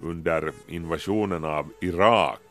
under 0.00 0.52
invasionen 0.68 1.44
av 1.44 1.72
Irak. 1.80 2.42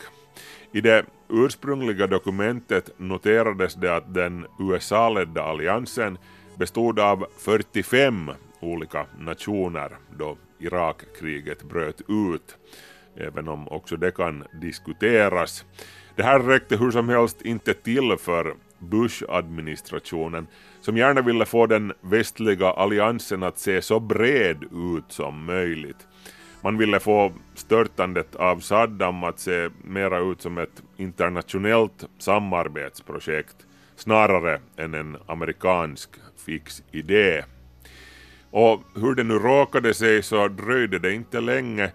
I 0.74 0.82
det 0.82 1.06
ursprungliga 1.30 2.08
dokumentet 2.08 2.90
noterades 2.98 3.76
det 3.76 3.96
att 3.96 4.14
den 4.14 4.46
USA-ledda 4.60 5.44
alliansen 5.44 6.18
bestod 6.62 7.00
av 7.00 7.26
45 7.38 8.32
olika 8.60 9.06
nationer 9.20 9.98
då 10.18 10.38
Irakkriget 10.60 11.64
bröt 11.64 12.02
ut, 12.08 12.58
även 13.16 13.48
om 13.48 13.68
också 13.68 13.98
det 13.98 14.12
kan 14.12 14.44
diskuteras. 14.62 15.66
Det 16.16 16.24
här 16.24 16.40
räckte 16.40 16.78
hur 16.78 16.92
som 16.92 17.10
helst 17.10 17.42
inte 17.42 17.74
till 17.74 18.18
för 18.20 18.56
Bush-administrationen 18.80 20.48
som 20.82 20.98
gärna 20.98 21.22
ville 21.22 21.46
få 21.46 21.66
den 21.68 21.94
västliga 22.02 22.68
alliansen 22.68 23.44
att 23.44 23.60
se 23.60 23.82
så 23.82 24.00
bred 24.00 24.64
ut 24.74 25.12
som 25.12 25.46
möjligt. 25.46 26.08
Man 26.62 26.78
ville 26.78 27.00
få 27.00 27.34
störtandet 27.56 28.36
av 28.36 28.60
Saddam 28.60 29.24
att 29.24 29.40
se 29.40 29.70
mera 29.84 30.20
ut 30.20 30.42
som 30.42 30.58
ett 30.58 30.84
internationellt 30.98 32.06
samarbetsprojekt 32.18 33.66
snarare 34.02 34.60
än 34.78 34.94
en 34.94 35.18
amerikansk 35.26 36.10
fix 36.46 36.84
idé. 36.92 37.44
Och 38.52 38.84
hur 38.96 39.16
det 39.16 39.24
nu 39.24 39.34
råkade 39.34 39.94
sig 39.94 40.24
så 40.24 40.48
dröjde 40.48 41.00
det 41.00 41.14
inte 41.14 41.42
länge 41.42 41.92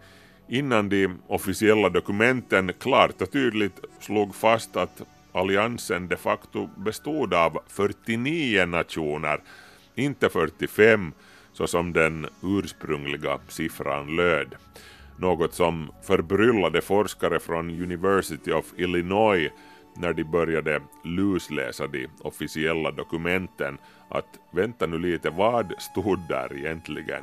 innan 0.48 0.88
de 0.88 1.08
officiella 1.26 1.88
dokumenten 1.88 2.72
klart 2.80 3.22
och 3.22 3.30
tydligt 3.30 3.80
slog 4.00 4.34
fast 4.34 4.76
att 4.76 5.02
alliansen 5.32 6.08
de 6.08 6.16
facto 6.16 6.68
bestod 6.76 7.34
av 7.34 7.58
49 7.68 8.66
nationer, 8.66 9.40
inte 9.94 10.28
45 10.28 11.12
så 11.52 11.66
som 11.66 11.92
den 11.92 12.26
ursprungliga 12.42 13.38
siffran 13.48 14.16
löd. 14.16 14.54
Något 15.18 15.54
som 15.54 15.92
förbryllade 16.02 16.80
forskare 16.80 17.40
från 17.40 17.70
University 17.70 18.52
of 18.52 18.64
Illinois 18.76 19.50
när 19.98 20.12
de 20.12 20.24
började 20.24 20.80
lusläsa 21.04 21.86
de 21.86 22.08
officiella 22.20 22.90
dokumenten 22.90 23.78
att 24.08 24.38
vänta 24.50 24.86
nu 24.86 24.98
lite, 24.98 25.30
vad 25.30 25.72
stod 25.78 26.28
där 26.28 26.56
egentligen? 26.56 27.22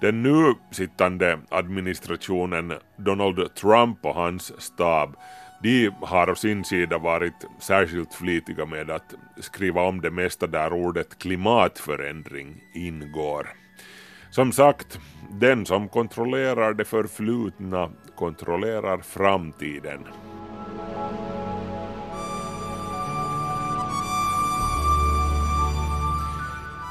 Den 0.00 0.22
nu 0.22 0.54
sittande 0.70 1.38
administrationen 1.48 2.72
Donald 2.96 3.54
Trump 3.54 3.98
och 4.04 4.14
hans 4.14 4.60
stab 4.62 5.16
de 5.62 5.90
har 6.00 6.30
å 6.30 6.34
sin 6.34 6.64
sida 6.64 6.98
varit 6.98 7.46
särskilt 7.58 8.14
flitiga 8.14 8.66
med 8.66 8.90
att 8.90 9.14
skriva 9.40 9.82
om 9.82 10.00
det 10.00 10.10
mesta 10.10 10.46
där 10.46 10.72
ordet 10.72 11.18
klimatförändring 11.18 12.64
ingår. 12.74 13.48
Som 14.30 14.52
sagt, 14.52 15.00
den 15.30 15.66
som 15.66 15.88
kontrollerar 15.88 16.74
det 16.74 16.84
förflutna 16.84 17.90
kontrollerar 18.16 18.98
framtiden. 18.98 20.00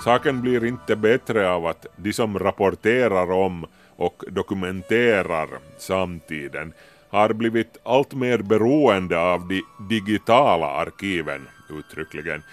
Saken 0.03 0.41
blir 0.41 0.65
inte 0.65 0.95
bättre 0.95 1.51
av 1.51 1.65
att 1.65 1.85
de 1.95 2.13
som 2.13 2.39
rapporterar 2.39 3.31
om 3.31 3.65
och 3.95 4.23
dokumenterar 4.27 5.47
samtiden 5.77 6.73
har 7.09 7.33
blivit 7.33 7.77
allt 7.83 8.13
mer 8.13 8.37
beroende 8.37 9.19
av 9.19 9.47
de 9.47 9.61
digitala 9.89 10.67
arkiven 10.67 11.47
uttryckligen. 11.69 12.43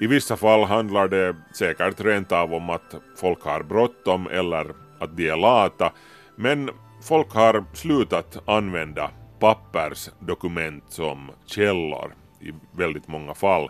I 0.00 0.06
vissa 0.06 0.36
fall 0.36 0.64
handlar 0.64 1.08
det 1.08 1.36
säkert 1.58 2.00
rent 2.00 2.32
av 2.32 2.54
om 2.54 2.70
att 2.70 2.94
folk 3.16 3.42
har 3.42 3.62
bråttom 3.62 4.28
eller 4.30 4.66
att 4.98 5.16
de 5.16 5.28
är 5.28 5.36
lata, 5.36 5.92
men 6.36 6.70
folk 7.02 7.32
har 7.34 7.64
slutat 7.72 8.48
använda 8.48 9.10
pappersdokument 9.38 10.84
som 10.88 11.30
källor 11.46 12.14
i 12.40 12.52
väldigt 12.76 13.08
många 13.08 13.34
fall. 13.34 13.68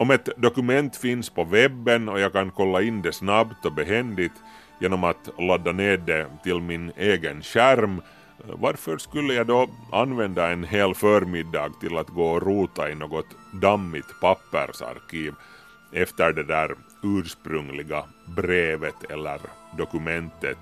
Om 0.00 0.10
ett 0.10 0.28
dokument 0.36 0.96
finns 0.96 1.30
på 1.30 1.44
webben 1.44 2.08
och 2.08 2.20
jag 2.20 2.32
kan 2.32 2.50
kolla 2.50 2.82
in 2.82 3.02
det 3.02 3.12
snabbt 3.12 3.66
och 3.66 3.72
behändigt 3.72 4.32
genom 4.78 5.04
att 5.04 5.30
ladda 5.38 5.72
ner 5.72 5.96
det 5.96 6.26
till 6.42 6.60
min 6.60 6.92
egen 6.96 7.42
skärm, 7.42 8.02
varför 8.44 8.98
skulle 8.98 9.34
jag 9.34 9.46
då 9.46 9.68
använda 9.92 10.50
en 10.50 10.64
hel 10.64 10.94
förmiddag 10.94 11.72
till 11.80 11.96
att 11.96 12.08
gå 12.08 12.30
och 12.30 12.42
rota 12.42 12.90
i 12.90 12.94
något 12.94 13.26
dammigt 13.52 14.20
pappersarkiv 14.20 15.34
efter 15.92 16.32
det 16.32 16.44
där 16.44 16.74
ursprungliga 17.02 18.04
brevet 18.36 19.10
eller 19.10 19.40
dokumentet? 19.78 20.58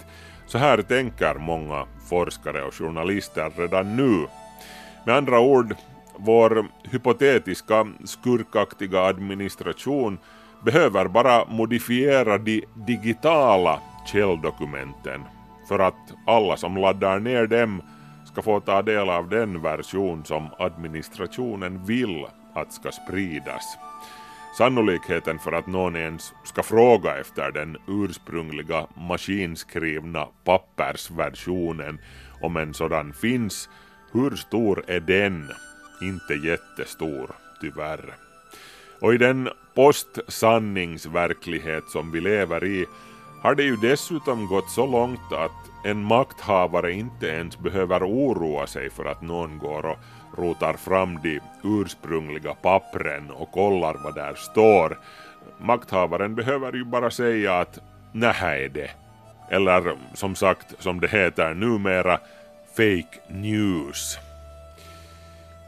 Så 0.46 0.58
här 0.58 0.82
tänker 0.82 1.34
många 1.34 1.86
forskare 2.08 2.62
och 2.62 2.74
journalister 2.74 3.52
redan 3.56 3.96
nu. 3.96 4.26
Med 5.06 5.16
andra 5.16 5.40
ord, 5.40 5.74
vår 6.18 6.66
hypotetiska 6.84 7.86
skurkaktiga 8.04 9.02
administration 9.02 10.18
behöver 10.64 11.08
bara 11.08 11.44
modifiera 11.44 12.38
de 12.38 12.64
digitala 12.74 13.80
källdokumenten 14.12 15.20
för 15.68 15.78
att 15.78 16.14
alla 16.26 16.56
som 16.56 16.76
laddar 16.76 17.20
ner 17.20 17.46
dem 17.46 17.82
ska 18.32 18.42
få 18.42 18.60
ta 18.60 18.82
del 18.82 19.10
av 19.10 19.28
den 19.28 19.62
version 19.62 20.24
som 20.24 20.48
administrationen 20.58 21.84
vill 21.84 22.26
att 22.54 22.72
ska 22.72 22.90
spridas. 22.90 23.78
Sannolikheten 24.58 25.38
för 25.38 25.52
att 25.52 25.66
någon 25.66 25.96
ens 25.96 26.32
ska 26.44 26.62
fråga 26.62 27.16
efter 27.16 27.52
den 27.52 27.76
ursprungliga 27.88 28.86
maskinskrivna 28.94 30.28
pappersversionen 30.44 31.98
om 32.40 32.56
en 32.56 32.74
sådan 32.74 33.12
finns, 33.12 33.68
hur 34.12 34.36
stor 34.36 34.84
är 34.86 35.00
den? 35.00 35.48
Inte 36.00 36.34
jättestor, 36.34 37.30
tyvärr. 37.60 38.14
Och 39.00 39.14
i 39.14 39.18
den 39.18 39.48
postsanningsverklighet 39.74 41.84
som 41.88 42.12
vi 42.12 42.20
lever 42.20 42.64
i 42.64 42.86
har 43.42 43.54
det 43.54 43.62
ju 43.62 43.76
dessutom 43.76 44.46
gått 44.46 44.70
så 44.70 44.86
långt 44.86 45.32
att 45.32 45.50
en 45.84 46.04
makthavare 46.04 46.92
inte 46.92 47.26
ens 47.26 47.58
behöver 47.58 48.04
oroa 48.04 48.66
sig 48.66 48.90
för 48.90 49.04
att 49.04 49.22
någon 49.22 49.58
går 49.58 49.86
och 49.86 49.98
rotar 50.38 50.72
fram 50.72 51.18
de 51.22 51.40
ursprungliga 51.64 52.54
pappren 52.54 53.30
och 53.30 53.52
kollar 53.52 53.96
vad 54.04 54.14
där 54.14 54.34
står. 54.34 54.98
makthavaren 55.58 56.34
behöver 56.34 56.72
ju 56.72 56.84
bara 56.84 57.10
säga 57.10 57.58
att 57.58 57.78
nähä 58.12 58.64
är 58.64 58.68
det. 58.68 58.90
Eller 59.50 59.96
som 60.14 60.34
sagt, 60.34 60.82
som 60.82 61.00
det 61.00 61.08
heter 61.08 61.54
numera, 61.54 62.18
fake 62.76 63.18
news. 63.28 64.18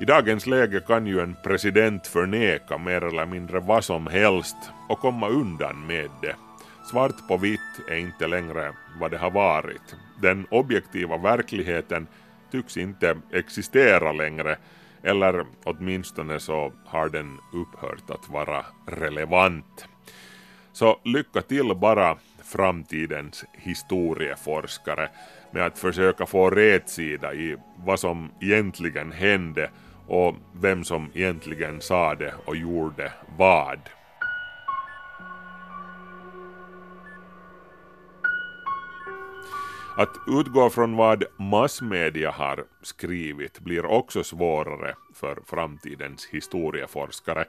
I 0.00 0.04
dagens 0.04 0.46
läge 0.46 0.80
kan 0.80 1.06
ju 1.06 1.20
en 1.20 1.36
president 1.42 2.06
förneka 2.06 2.78
mer 2.78 3.04
eller 3.04 3.26
mindre 3.26 3.60
vad 3.60 3.84
som 3.84 4.06
helst 4.06 4.56
och 4.88 4.98
komma 4.98 5.28
undan 5.28 5.86
med 5.86 6.10
det. 6.22 6.36
Svart 6.90 7.28
på 7.28 7.36
vitt 7.36 7.80
är 7.88 7.96
inte 7.96 8.26
längre 8.26 8.72
vad 9.00 9.10
det 9.10 9.18
har 9.18 9.30
varit. 9.30 9.96
Den 10.22 10.46
objektiva 10.50 11.16
verkligheten 11.16 12.06
tycks 12.52 12.76
inte 12.76 13.16
existera 13.32 14.12
längre 14.12 14.56
eller 15.02 15.44
åtminstone 15.64 16.40
så 16.40 16.72
har 16.86 17.08
den 17.08 17.38
upphört 17.52 18.10
att 18.10 18.28
vara 18.28 18.64
relevant. 18.86 19.88
Så 20.72 21.00
lycka 21.04 21.42
till 21.42 21.74
bara 21.74 22.16
framtidens 22.44 23.44
historieforskare 23.52 25.08
med 25.50 25.66
att 25.66 25.78
försöka 25.78 26.26
få 26.26 26.50
rätsida 26.50 27.34
i 27.34 27.56
vad 27.76 28.00
som 28.00 28.30
egentligen 28.40 29.12
hände 29.12 29.70
och 30.10 30.34
vem 30.52 30.84
som 30.84 31.10
egentligen 31.14 31.80
sa 31.80 32.14
det 32.14 32.34
och 32.44 32.56
gjorde 32.56 33.12
vad. 33.38 33.78
Att 39.96 40.16
utgå 40.40 40.70
från 40.70 40.96
vad 40.96 41.24
massmedia 41.36 42.30
har 42.30 42.64
skrivit 42.82 43.60
blir 43.60 43.84
också 43.86 44.24
svårare 44.24 44.94
för 45.14 45.38
framtidens 45.46 46.28
historieforskare 46.30 47.44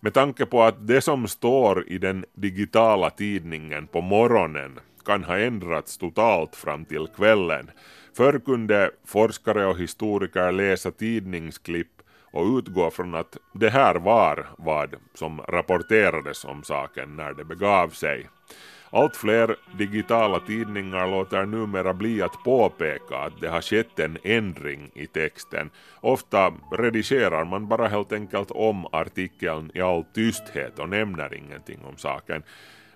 med 0.00 0.14
tanke 0.14 0.46
på 0.46 0.62
att 0.62 0.86
det 0.86 1.00
som 1.00 1.28
står 1.28 1.88
i 1.88 1.98
den 1.98 2.24
digitala 2.34 3.10
tidningen 3.10 3.86
på 3.86 4.00
morgonen 4.00 4.80
kan 5.04 5.24
ha 5.24 5.38
ändrats 5.38 5.98
totalt 5.98 6.56
fram 6.56 6.84
till 6.84 7.06
kvällen. 7.16 7.70
Förr 8.16 8.38
kunde 8.38 8.90
forskare 9.04 9.66
och 9.66 9.78
historiker 9.78 10.52
läsa 10.52 10.90
tidningsklipp 10.90 12.01
och 12.32 12.58
utgå 12.58 12.90
från 12.90 13.14
att 13.14 13.36
det 13.52 13.70
här 13.70 13.94
var 13.94 14.46
vad 14.58 14.94
som 15.14 15.40
rapporterades 15.48 16.44
om 16.44 16.62
saken 16.62 17.16
när 17.16 17.32
det 17.32 17.44
begav 17.44 17.88
sig. 17.88 18.28
Allt 18.94 19.16
fler 19.16 19.56
digitala 19.78 20.40
tidningar 20.40 21.06
låter 21.10 21.46
numera 21.46 21.94
bli 21.94 22.22
att 22.22 22.44
påpeka 22.44 23.16
att 23.16 23.40
det 23.40 23.48
har 23.48 23.60
skett 23.60 23.98
en 23.98 24.18
ändring 24.22 24.90
i 24.94 25.06
texten. 25.06 25.70
Ofta 26.00 26.52
redigerar 26.72 27.44
man 27.44 27.68
bara 27.68 27.88
helt 27.88 28.12
enkelt 28.12 28.50
om 28.50 28.86
artikeln 28.92 29.70
i 29.74 29.80
all 29.80 30.04
tysthet 30.04 30.78
och 30.78 30.88
nämner 30.88 31.34
ingenting 31.34 31.78
om 31.84 31.96
saken. 31.96 32.42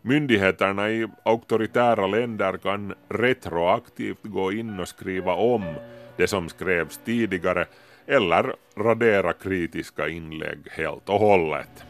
Myndigheterna 0.03 0.91
i 0.91 1.07
auktoritära 1.25 2.07
länder 2.07 2.57
kan 2.57 2.95
retroaktivt 3.09 4.23
gå 4.23 4.53
in 4.53 4.81
och 4.81 4.89
skriva 4.89 5.35
om 5.35 5.75
det 6.17 6.27
som 6.27 6.49
skrevs 6.49 7.01
tidigare 7.05 7.67
eller 8.07 8.55
radera 8.77 9.33
kritiska 9.33 10.09
inlägg 10.09 10.59
helt 10.71 11.09
och 11.09 11.19
hållet. 11.19 11.85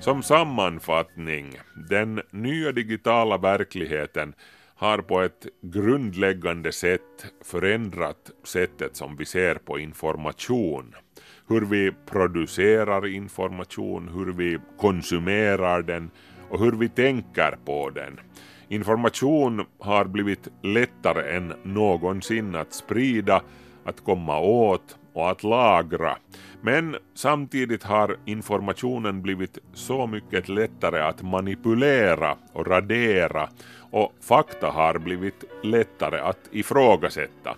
Som 0.00 0.22
sammanfattning, 0.22 1.58
den 1.88 2.22
nya 2.30 2.72
digitala 2.72 3.38
verkligheten 3.38 4.34
har 4.74 4.98
på 4.98 5.20
ett 5.20 5.46
grundläggande 5.60 6.72
sätt 6.72 7.26
förändrat 7.44 8.30
sättet 8.44 8.96
som 8.96 9.16
vi 9.16 9.24
ser 9.24 9.54
på 9.54 9.78
information. 9.78 10.94
Hur 11.48 11.60
vi 11.60 11.92
producerar 12.06 13.06
information, 13.06 14.08
hur 14.08 14.32
vi 14.32 14.58
konsumerar 14.78 15.82
den 15.82 16.10
och 16.50 16.60
hur 16.60 16.72
vi 16.72 16.88
tänker 16.88 17.58
på 17.64 17.90
den. 17.90 18.20
Information 18.72 19.66
har 19.78 20.04
blivit 20.04 20.48
lättare 20.62 21.36
än 21.36 21.52
någonsin 21.62 22.54
att 22.54 22.72
sprida, 22.72 23.42
att 23.84 24.04
komma 24.04 24.38
åt 24.40 24.96
och 25.12 25.30
att 25.30 25.42
lagra. 25.42 26.16
Men 26.62 26.96
samtidigt 27.14 27.82
har 27.82 28.16
informationen 28.24 29.22
blivit 29.22 29.58
så 29.74 30.06
mycket 30.06 30.48
lättare 30.48 31.00
att 31.00 31.22
manipulera 31.22 32.36
och 32.52 32.66
radera 32.66 33.48
och 33.90 34.12
fakta 34.20 34.70
har 34.70 34.98
blivit 34.98 35.44
lättare 35.62 36.20
att 36.20 36.48
ifrågasätta. 36.50 37.56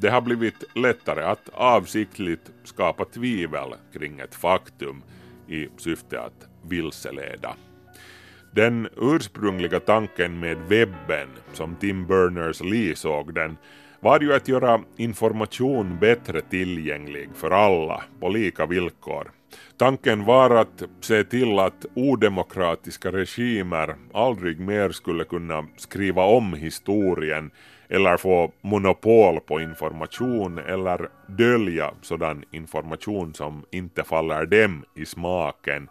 Det 0.00 0.08
har 0.08 0.20
blivit 0.20 0.64
lättare 0.74 1.22
att 1.22 1.48
avsiktligt 1.52 2.50
skapa 2.64 3.04
tvivel 3.04 3.74
kring 3.92 4.20
ett 4.20 4.34
faktum 4.34 5.02
i 5.48 5.68
syfte 5.76 6.20
att 6.20 6.48
vilseleda. 6.62 7.54
Den 8.54 8.88
ursprungliga 8.96 9.80
tanken 9.80 10.40
med 10.40 10.56
webben, 10.68 11.28
som 11.52 11.76
Tim 11.76 12.06
Berners-Lee 12.06 12.94
såg 12.94 13.34
den, 13.34 13.56
var 14.00 14.20
ju 14.20 14.34
att 14.34 14.48
göra 14.48 14.80
information 14.96 15.98
bättre 16.00 16.40
tillgänglig 16.40 17.28
för 17.34 17.50
alla 17.50 18.02
på 18.20 18.28
lika 18.28 18.66
villkor. 18.66 19.30
Tanken 19.76 20.24
var 20.24 20.50
att 20.50 20.82
se 21.00 21.24
till 21.24 21.58
att 21.58 21.86
odemokratiska 21.94 23.12
regimer 23.12 23.96
aldrig 24.14 24.60
mer 24.60 24.90
skulle 24.90 25.24
kunna 25.24 25.66
skriva 25.76 26.22
om 26.24 26.54
historien 26.54 27.50
eller 27.88 28.16
få 28.16 28.52
monopol 28.60 29.40
på 29.40 29.60
information 29.60 30.58
eller 30.58 31.08
dölja 31.26 31.94
sådan 32.02 32.44
information 32.50 33.34
som 33.34 33.64
inte 33.70 34.04
faller 34.04 34.46
dem 34.46 34.84
i 34.94 35.06
smaken. 35.06 35.88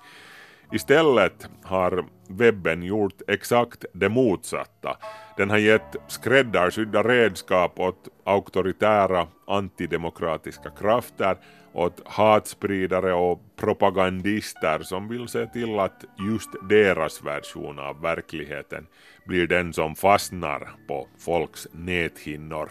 Istället 0.73 1.49
har 1.63 2.05
webben 2.27 2.83
gjort 2.83 3.21
exakt 3.27 3.85
det 3.93 4.09
motsatta. 4.09 4.97
Den 5.37 5.49
har 5.49 5.57
gett 5.57 5.95
skräddarsydda 6.07 7.03
redskap 7.03 7.79
åt 7.79 8.07
auktoritära 8.23 9.27
antidemokratiska 9.47 10.69
krafter, 10.69 11.37
åt 11.73 12.01
hatspridare 12.05 13.13
och 13.13 13.41
propagandister 13.55 14.79
som 14.79 15.07
vill 15.07 15.27
se 15.27 15.45
till 15.47 15.79
att 15.79 16.05
just 16.29 16.49
deras 16.69 17.23
version 17.23 17.79
av 17.79 18.01
verkligheten 18.01 18.87
blir 19.27 19.47
den 19.47 19.73
som 19.73 19.95
fastnar 19.95 20.69
på 20.87 21.07
folks 21.19 21.67
näthinnor. 21.71 22.69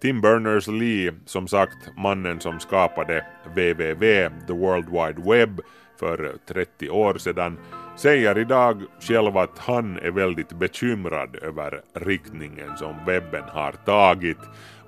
Tim 0.00 0.20
Berners-Lee, 0.20 1.14
som 1.26 1.48
sagt 1.48 1.96
mannen 1.96 2.40
som 2.40 2.60
skapade 2.60 3.26
www, 3.44 4.30
the 4.46 4.52
World 4.52 4.88
Wide 4.88 5.30
Web, 5.30 5.60
för 6.04 6.36
30 6.46 6.90
år 6.90 7.14
sedan, 7.14 7.58
säger 7.96 8.38
idag 8.38 8.82
själv 9.00 9.36
att 9.36 9.58
han 9.58 9.98
är 9.98 10.10
väldigt 10.10 10.52
bekymrad 10.52 11.36
över 11.42 11.80
riktningen 11.94 12.76
som 12.76 12.94
webben 13.06 13.44
har 13.48 13.72
tagit 13.72 14.38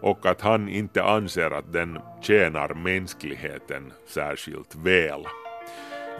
och 0.01 0.27
att 0.27 0.41
han 0.41 0.69
inte 0.69 1.05
anser 1.05 1.51
att 1.51 1.73
den 1.73 1.99
tjänar 2.23 2.75
mänskligheten 2.75 3.93
särskilt 4.09 4.75
väl. 4.75 5.25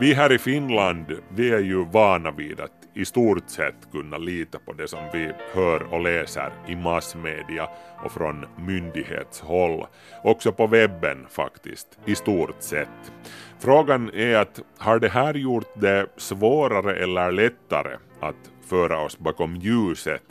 Vi 0.01 0.15
här 0.15 0.33
i 0.33 0.39
Finland, 0.39 1.07
vi 1.29 1.51
är 1.51 1.61
ju 1.61 1.85
vana 1.85 2.31
vid 2.31 2.61
att 2.61 2.76
i 2.97 3.05
stort 3.05 3.51
sett 3.51 3.93
kunna 3.93 4.19
lita 4.19 4.59
på 4.59 4.73
det 4.73 4.89
som 4.89 5.09
vi 5.13 5.33
hör 5.53 5.95
och 5.95 6.01
läser 6.01 6.53
i 6.69 6.77
massmedia 6.77 7.69
och 8.05 8.13
från 8.13 8.47
myndighetshåll. 8.59 9.87
Också 10.25 10.53
på 10.53 10.67
webben 10.67 11.27
faktiskt, 11.31 11.99
i 12.05 12.15
stort 12.15 12.63
sett. 12.63 13.13
Frågan 13.59 14.11
är 14.15 14.37
att 14.37 14.61
har 14.79 14.99
det 14.99 15.09
här 15.09 15.35
gjort 15.35 15.69
det 15.75 16.07
svårare 16.17 16.97
eller 16.97 17.33
lättare 17.33 17.97
att 18.21 18.51
föra 18.67 19.01
oss 19.01 19.19
bakom 19.19 19.57
ljuset 19.57 20.23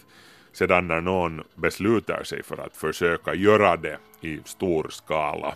sedan 0.53 0.87
när 0.87 1.01
någon 1.01 1.43
beslutar 1.55 2.23
sig 2.23 2.43
för 2.43 2.57
att 2.57 2.77
försöka 2.77 3.33
göra 3.33 3.77
det 3.77 3.97
i 4.21 4.39
stor 4.45 4.87
skala. 4.89 5.55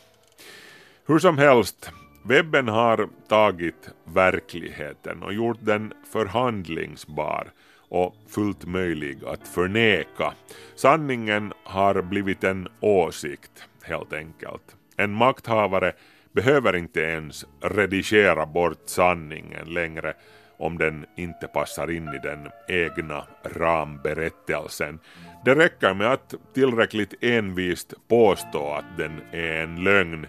Hur 1.05 1.19
som 1.19 1.37
helst, 1.37 1.91
webben 2.29 2.67
har 2.67 3.09
tagit 3.27 3.89
verkligheten 4.03 5.23
och 5.23 5.33
gjort 5.33 5.57
den 5.61 5.93
förhandlingsbar 6.13 7.51
och 7.89 8.15
fullt 8.27 8.65
möjlig 8.65 9.17
att 9.25 9.47
förneka. 9.47 10.33
Sanningen 10.75 11.53
har 11.63 12.01
blivit 12.01 12.43
en 12.43 12.67
åsikt, 12.79 13.67
helt 13.83 14.13
enkelt. 14.13 14.75
En 14.97 15.11
makthavare 15.11 15.93
behöver 16.31 16.75
inte 16.75 17.01
ens 17.01 17.45
redigera 17.61 18.45
bort 18.45 18.81
sanningen 18.85 19.73
längre 19.73 20.13
om 20.57 20.77
den 20.77 21.05
inte 21.17 21.47
passar 21.47 21.91
in 21.91 22.07
i 22.07 22.19
den 22.23 22.49
egna 22.67 23.23
ramberättelsen. 23.43 24.99
Det 25.45 25.55
räcker 25.55 25.93
med 25.93 26.11
att 26.11 26.33
tillräckligt 26.53 27.23
envist 27.23 27.93
påstå 28.07 28.73
att 28.73 28.97
den 28.97 29.21
är 29.31 29.63
en 29.63 29.83
lögn, 29.83 30.27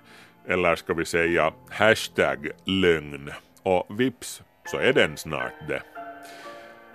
eller 0.48 0.76
ska 0.76 0.94
vi 0.94 1.04
säga 1.04 1.52
hashtag 1.70 2.48
lögn, 2.64 3.30
och 3.62 4.00
vips 4.00 4.42
så 4.64 4.78
är 4.78 4.92
den 4.92 5.16
snart 5.16 5.68
det. 5.68 5.82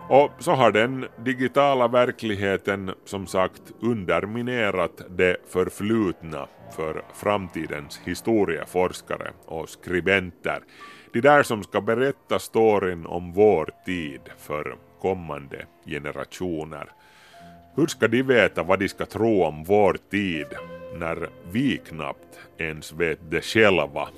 Och 0.10 0.32
så 0.40 0.52
har 0.52 0.72
den 0.72 1.06
digitala 1.18 1.88
verkligheten 1.88 2.92
som 3.06 3.28
sagt 3.28 3.62
underminerat 3.82 5.02
det 5.10 5.38
förflutna 5.50 6.48
för 6.76 7.04
framtidens 7.14 8.00
historieforskare 8.04 9.32
och 9.46 9.70
skribenter. 9.70 10.60
De 11.14 11.22
där 11.22 11.44
som 11.44 11.64
ska 11.64 11.82
berätta 11.82 12.40
storyn 12.40 13.06
om 13.06 13.34
vår 13.34 13.70
tid 13.86 14.22
för 14.38 14.76
kommande 15.02 15.66
generationer. 15.86 16.92
Hur 17.76 17.88
ska 17.88 18.08
de 18.08 18.24
veta 18.24 18.64
vad 18.64 18.80
de 18.80 18.90
ska 18.90 19.06
tro 19.06 19.44
om 19.44 19.64
vår 19.64 19.98
tid 20.12 20.48
när 21.00 21.30
vi 21.52 21.78
knappt 21.78 22.40
ens 22.58 22.94
vet 22.94 23.20
det 23.30 23.42
själva? 23.42 24.10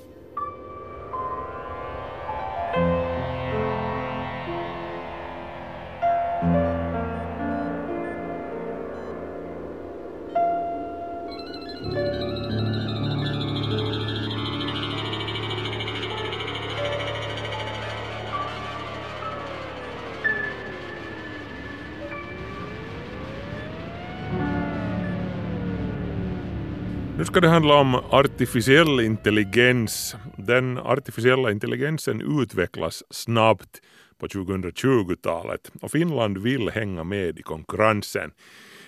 Ska 27.38 27.46
det 27.46 27.52
handla 27.52 27.74
om 27.74 27.94
artificiell 27.94 29.00
intelligens. 29.00 30.16
Den 30.36 30.78
artificiella 30.78 31.50
intelligensen 31.50 32.40
utvecklas 32.42 33.04
snabbt 33.10 33.80
på 34.20 34.26
2020-talet 34.26 35.70
och 35.80 35.90
Finland 35.90 36.38
vill 36.38 36.70
hänga 36.70 37.04
med 37.04 37.38
i 37.38 37.42
konkurrensen. 37.42 38.30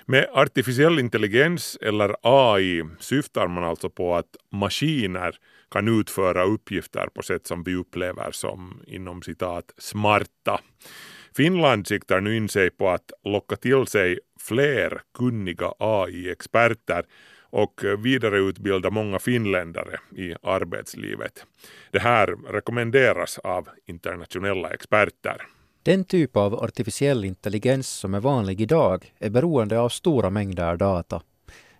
Med 0.07 0.29
artificiell 0.33 0.99
intelligens 0.99 1.79
eller 1.81 2.17
AI 2.23 2.85
syftar 2.99 3.49
man 3.49 3.65
alltså 3.65 3.91
på 3.91 4.17
att 4.17 4.37
maskiner 4.53 5.35
kan 5.71 6.01
utföra 6.01 6.45
uppgifter 6.45 7.07
på 7.15 7.23
sätt 7.23 7.47
som 7.47 7.63
vi 7.63 7.75
upplever 7.75 8.31
som 8.31 8.83
inom 8.87 9.23
citat 9.23 9.75
smarta. 9.79 10.61
Finland 11.37 11.87
siktar 11.87 12.21
nu 12.21 12.37
in 12.37 12.49
sig 12.49 12.71
på 12.71 12.89
att 12.89 13.13
locka 13.25 13.57
till 13.57 13.87
sig 13.87 14.19
fler 14.41 15.01
kunniga 15.19 15.73
AI-experter 15.79 17.05
och 17.51 17.81
vidareutbilda 17.99 18.91
många 18.91 19.19
finländare 19.19 19.99
i 20.17 20.35
arbetslivet. 20.43 21.45
Det 21.91 21.99
här 21.99 22.27
rekommenderas 22.53 23.39
av 23.39 23.69
internationella 23.87 24.71
experter. 24.71 25.37
Den 25.83 26.05
typ 26.05 26.37
av 26.37 26.55
artificiell 26.55 27.25
intelligens 27.25 27.89
som 27.89 28.15
är 28.15 28.21
vanlig 28.21 28.61
idag 28.61 29.13
är 29.19 29.31
beroende 29.31 29.81
av 29.81 29.89
stora 29.89 30.31
mängder 30.31 30.77
data. 30.77 31.23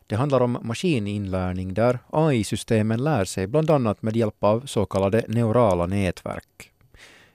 Det 0.07 0.17
handlar 0.17 0.41
om 0.41 0.59
maskininlärning 0.63 1.75
där 1.75 1.99
AI-systemen 2.11 3.05
lär 3.05 3.25
sig 3.25 3.47
bland 3.47 3.71
annat 3.71 4.03
med 4.03 4.17
hjälp 4.17 4.45
av 4.45 4.67
så 4.67 4.87
kallade 4.87 5.25
neurala 5.29 5.87
nätverk. 5.87 6.73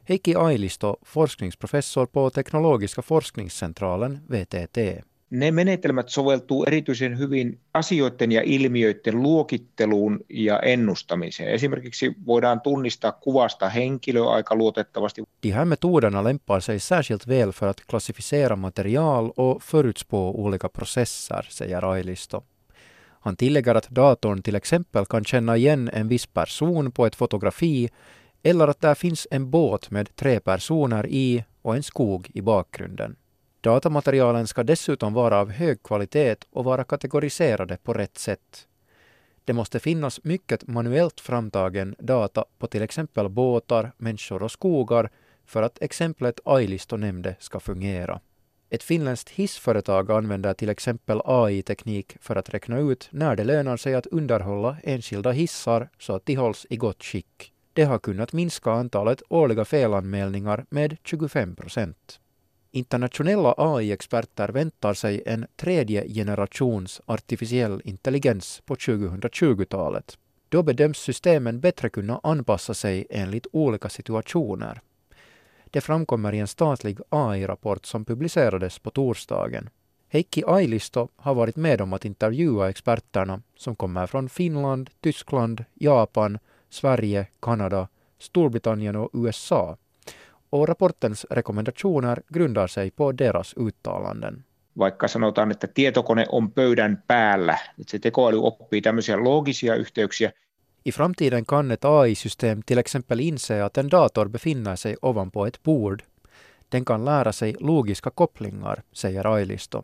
Heikki 0.03 0.35
Ailisto, 0.35 0.97
forskningsprofessor 1.01 2.05
på 2.05 2.29
Teknologiska 2.29 3.01
forskningscentralen, 3.01 4.19
VTT. 4.27 4.77
Ne 5.35 5.51
menetelmät 5.51 6.09
soveltuu 6.09 6.63
erityisen 6.63 7.19
hyvin 7.19 7.59
asioiden 7.73 8.31
ja 8.31 8.41
ilmiöiden 8.45 9.23
luokitteluun 9.23 10.19
ja 10.29 10.59
ennustamiseen. 10.59 11.49
Esimerkiksi 11.49 12.15
voidaan 12.25 12.61
tunnistaa 12.61 13.11
kuvasta 13.11 13.69
henkilö 13.69 14.23
aika 14.29 14.55
luotettavasti. 14.55 15.23
De 15.43 15.51
här 15.51 15.65
metoderna 15.65 16.23
lämpar 16.23 16.59
sig 16.59 16.79
särskilt 16.79 17.27
väl 17.27 17.51
för 17.51 17.67
att 17.67 17.87
klassificera 17.87 18.55
material 18.55 19.31
och 19.35 19.63
förutspå 19.63 20.31
olika 20.31 20.69
processer, 20.69 21.47
säger 21.49 21.91
Ailisto. 21.91 22.43
Han 23.19 23.35
tillägger 23.35 23.75
att 23.75 23.89
datorn 23.89 24.41
till 24.41 24.55
exempel 24.55 25.05
kan 25.05 25.23
känna 25.23 25.57
igen 25.57 25.89
en 25.93 26.07
viss 26.07 26.25
person 26.25 26.91
på 26.91 27.05
ett 27.05 27.15
fotografi 27.15 27.89
eller 28.43 28.67
att 28.67 28.81
där 28.81 28.95
finns 28.95 29.27
en 29.31 29.49
båt 29.49 29.91
med 29.91 30.15
tre 30.15 30.39
personer 30.39 31.05
i 31.09 31.43
och 31.61 31.75
en 31.75 31.83
skog 31.83 32.31
i 32.33 32.41
bakgrunden. 32.41 33.15
Datamaterialen 33.65 34.47
ska 34.47 34.63
dessutom 34.63 35.13
vara 35.13 35.39
av 35.39 35.51
hög 35.51 35.83
kvalitet 35.83 36.35
och 36.51 36.65
vara 36.65 36.83
kategoriserade 36.83 37.77
på 37.77 37.93
rätt 37.93 38.17
sätt. 38.17 38.67
Det 39.45 39.53
måste 39.53 39.79
finnas 39.79 40.23
mycket 40.23 40.67
manuellt 40.67 41.21
framtagen 41.21 41.95
data 41.99 42.45
på 42.59 42.67
till 42.67 42.81
exempel 42.81 43.29
båtar, 43.29 43.91
människor 43.97 44.43
och 44.43 44.51
skogar 44.51 45.09
för 45.45 45.63
att 45.63 45.81
exemplet 45.81 46.39
Ailisto 46.45 46.97
nämnde 46.97 47.35
ska 47.39 47.59
fungera. 47.59 48.19
Ett 48.69 48.83
finländskt 48.83 49.29
hissföretag 49.29 50.11
använder 50.11 50.53
till 50.53 50.69
exempel 50.69 51.21
AI-teknik 51.25 52.17
för 52.21 52.35
att 52.35 52.49
räkna 52.49 52.79
ut 52.79 53.07
när 53.11 53.35
det 53.35 53.43
lönar 53.43 53.77
sig 53.77 53.95
att 53.95 54.07
underhålla 54.07 54.77
enskilda 54.83 55.31
hissar 55.31 55.89
så 55.99 56.15
att 56.15 56.25
de 56.25 56.35
hålls 56.35 56.65
i 56.69 56.77
gott 56.77 57.03
skick. 57.03 57.53
Det 57.73 57.83
har 57.83 57.99
kunnat 57.99 58.33
minska 58.33 58.71
antalet 58.71 59.21
årliga 59.29 59.65
felanmälningar 59.65 60.65
med 60.69 60.97
25 61.03 61.55
procent. 61.55 62.19
Internationella 62.75 63.53
AI-experter 63.57 64.49
väntar 64.49 64.93
sig 64.93 65.23
en 65.25 65.45
tredje 65.55 66.07
generations 66.07 67.01
artificiell 67.05 67.81
intelligens 67.83 68.61
på 68.65 68.75
2020-talet. 68.75 70.17
Då 70.49 70.63
bedöms 70.63 70.97
systemen 70.97 71.59
bättre 71.59 71.89
kunna 71.89 72.19
anpassa 72.23 72.73
sig 72.73 73.07
enligt 73.09 73.47
olika 73.51 73.89
situationer. 73.89 74.81
Det 75.65 75.81
framkommer 75.81 76.33
i 76.33 76.39
en 76.39 76.47
statlig 76.47 76.99
AI-rapport 77.09 77.85
som 77.85 78.05
publicerades 78.05 78.79
på 78.79 78.89
torsdagen. 78.89 79.69
Heikki 80.07 80.43
Ailisto 80.47 81.07
har 81.15 81.33
varit 81.33 81.55
med 81.55 81.81
om 81.81 81.93
att 81.93 82.05
intervjua 82.05 82.69
experterna 82.69 83.41
som 83.57 83.75
kommer 83.75 84.07
från 84.07 84.29
Finland, 84.29 84.89
Tyskland, 85.01 85.65
Japan, 85.73 86.37
Sverige, 86.69 87.27
Kanada, 87.41 87.87
Storbritannien 88.19 88.95
och 88.95 89.09
USA 89.13 89.77
och 90.55 90.67
rapportens 90.67 91.25
rekommendationer 91.29 92.21
grundar 92.27 92.67
sig 92.67 92.91
på 92.91 93.11
deras 93.11 93.53
uttalanden. 93.57 94.43
Vaikka 94.77 95.07
sanotaan, 95.07 95.51
että 95.51 95.67
tietokone 95.67 96.25
on 96.29 96.51
pöydän 96.51 97.03
päällä, 97.07 97.57
että 97.79 97.91
se 97.91 97.99
tekoäly 97.99 98.39
oppii 98.41 98.81
tämmöisiä 98.81 99.17
loogisia 99.17 99.75
yhteyksiä. 99.75 100.31
I 100.85 100.91
framtiden 100.91 101.45
kan 101.45 101.71
ett 101.71 101.85
AI-system 101.85 102.61
till 102.65 102.77
exempel 102.77 103.19
inse 103.19 103.63
att 103.63 103.77
en 103.77 103.91
dator 103.91 104.29
befinner 104.29 104.75
sig 104.75 104.95
ovanpå 105.01 105.45
ett 105.45 105.63
bord. 105.63 106.03
Den 106.71 106.85
kan 106.85 107.05
lära 107.05 107.31
sig 107.31 107.55
logiska 107.59 108.09
kopplingar, 108.09 108.83
säger 108.91 109.27
Ailisto. 109.27 109.83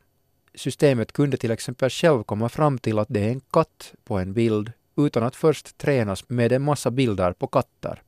Systemet 0.55 1.11
kunde 1.11 1.37
till 1.37 1.51
exempel 1.51 1.89
själv 1.89 2.23
komma 2.23 2.49
fram 2.49 2.77
till 2.77 2.99
att 2.99 3.07
det 3.09 3.19
är 3.19 3.31
en 3.31 3.41
katt 3.51 3.93
på 4.03 4.19
en 4.19 4.33
bild 4.33 4.71
utan 4.97 5.23
att 5.23 5.35
först 5.35 5.77
tränas 5.77 6.29
med 6.29 6.51
en 6.51 6.61
massa 6.61 6.91
bilder 6.91 7.33
på 7.33 7.47
katter. 7.47 8.01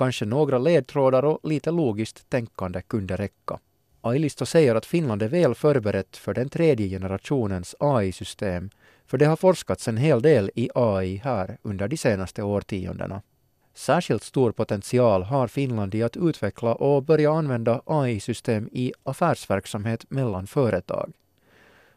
Kanske 0.00 0.24
några 0.24 0.58
ledtrådar 0.58 1.24
och 1.24 1.38
lite 1.42 1.70
logiskt 1.70 2.30
tänkande 2.30 2.82
kunde 2.82 3.16
räcka. 3.16 3.58
Ailisto 4.00 4.46
säger 4.46 4.74
att 4.74 4.86
Finland 4.86 5.22
är 5.22 5.28
väl 5.28 5.54
förberett 5.54 6.16
för 6.16 6.34
den 6.34 6.48
tredje 6.48 6.88
generationens 6.88 7.74
AI-system, 7.78 8.70
för 9.06 9.18
det 9.18 9.24
har 9.24 9.36
forskats 9.36 9.88
en 9.88 9.96
hel 9.96 10.22
del 10.22 10.50
i 10.54 10.70
AI 10.74 11.16
här 11.16 11.58
under 11.62 11.88
de 11.88 11.96
senaste 11.96 12.42
årtiondena. 12.42 13.22
Särskilt 13.74 14.22
stor 14.22 14.52
potential 14.52 15.22
har 15.22 15.48
Finland 15.48 15.94
i 15.94 16.02
att 16.02 16.16
utveckla 16.16 16.74
och 16.74 17.02
börja 17.02 17.32
använda 17.32 17.82
AI-system 17.86 18.68
i 18.72 18.92
affärsverksamhet 19.02 20.10
mellan 20.10 20.46
företag. 20.46 21.12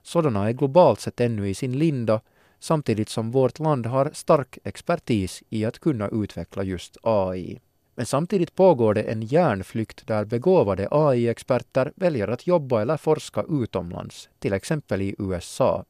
Sådana 0.02 0.50
är 0.50 0.54
globalt 0.54 1.00
sett 1.00 1.20
ännu 1.20 1.50
i 1.50 1.54
sin 1.54 1.78
linda, 1.78 2.22
samtidigt 2.60 3.10
som 3.10 3.32
vårt 3.32 3.60
land 3.60 3.86
har 3.86 4.12
stark 4.14 4.58
expertis 4.64 5.44
i 5.50 5.66
att 5.66 5.80
kunna 5.80 6.10
utveckla 6.10 6.64
just 6.64 6.98
AI. 7.04 7.60
Men 7.96 8.06
samtidigt 8.06 8.56
pågår 8.56 8.94
det 8.94 9.02
en 9.02 9.22
järnflykt 9.22 10.08
där 10.08 10.26
begåvade 10.26 10.88
AI-experter 10.92 11.92
väljer 11.96 12.28
att 12.28 12.48
jobba 12.48 12.82
eller 12.82 12.98
forska 12.98 13.46
utomlands, 13.50 14.30
till 14.40 14.54
exempel 14.54 15.02
i 15.02 15.16
USA. 15.20 15.86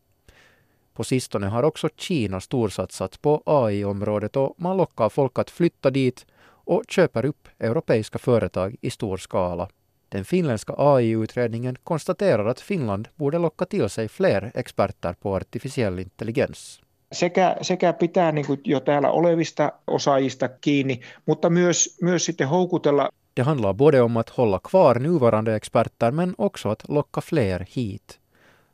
På 0.93 1.03
sistone 1.03 1.47
har 1.47 1.63
också 1.63 1.89
Kina 1.97 2.39
storsatsat 2.39 3.21
på 3.21 3.43
AI-området 3.45 4.35
och 4.35 4.55
man 4.57 4.77
lockar 4.77 5.09
folk 5.09 5.39
att 5.39 5.49
flytta 5.49 5.89
dit 5.89 6.25
och 6.65 6.83
köper 6.87 7.25
upp 7.25 7.47
europeiska 7.59 8.19
företag 8.19 8.75
i 8.81 8.89
stor 8.89 9.17
skala. 9.17 9.69
Den 10.09 10.25
finländska 10.25 10.73
AI-utredningen 10.77 11.75
konstaterar 11.83 12.45
att 12.45 12.61
Finland 12.61 13.07
borde 13.15 13.39
locka 13.39 13.65
till 13.65 13.89
sig 13.89 14.07
fler 14.07 14.51
experter 14.55 15.13
på 15.13 15.35
artificiell 15.35 15.99
intelligens 15.99 16.82
sekä, 17.13 17.57
sekä 17.61 17.93
pitää 17.93 18.31
niin 18.31 18.45
kuin 18.45 18.61
jo 18.63 18.79
täällä 18.79 19.11
olevista 19.11 19.71
osaajista 19.87 20.49
kiinni, 20.49 20.99
mutta 21.25 21.49
myös, 21.49 21.97
myös 22.01 22.25
sitten 22.25 22.47
houkutella 22.47 23.09
Det 23.35 23.45
handlar 23.45 23.73
både 23.73 24.01
om 24.01 24.17
att 24.17 24.29
hålla 24.29 24.59
kvar 24.59 24.99
nuvarande 24.99 25.55
experter 25.55 26.11
men 26.11 26.35
också 26.37 26.69
att 26.69 26.83
locka 26.87 27.21
fler 27.21 27.65
hit. 27.75 28.19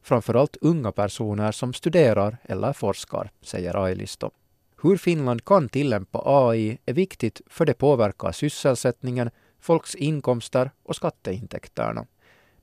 Framförallt 0.01 0.57
unga 0.61 0.91
personer 0.91 1.51
som 1.51 1.73
studerar 1.73 2.37
eller 2.49 2.73
forskar, 2.73 3.29
säger 3.41 3.77
Ailisto. 3.77 4.31
Hur 4.83 4.97
Finland 4.97 5.39
kan 5.45 5.69
tillämpa 5.69 6.21
AI 6.25 6.77
är 6.85 6.93
viktigt 6.93 7.41
för 7.49 7.65
det 7.65 7.73
påverkar 7.73 8.31
sysselsättningen, 8.31 9.29
folks 9.59 9.95
inkomster 9.95 10.71
och 10.83 10.95
skatteintäkterna. 10.95 12.05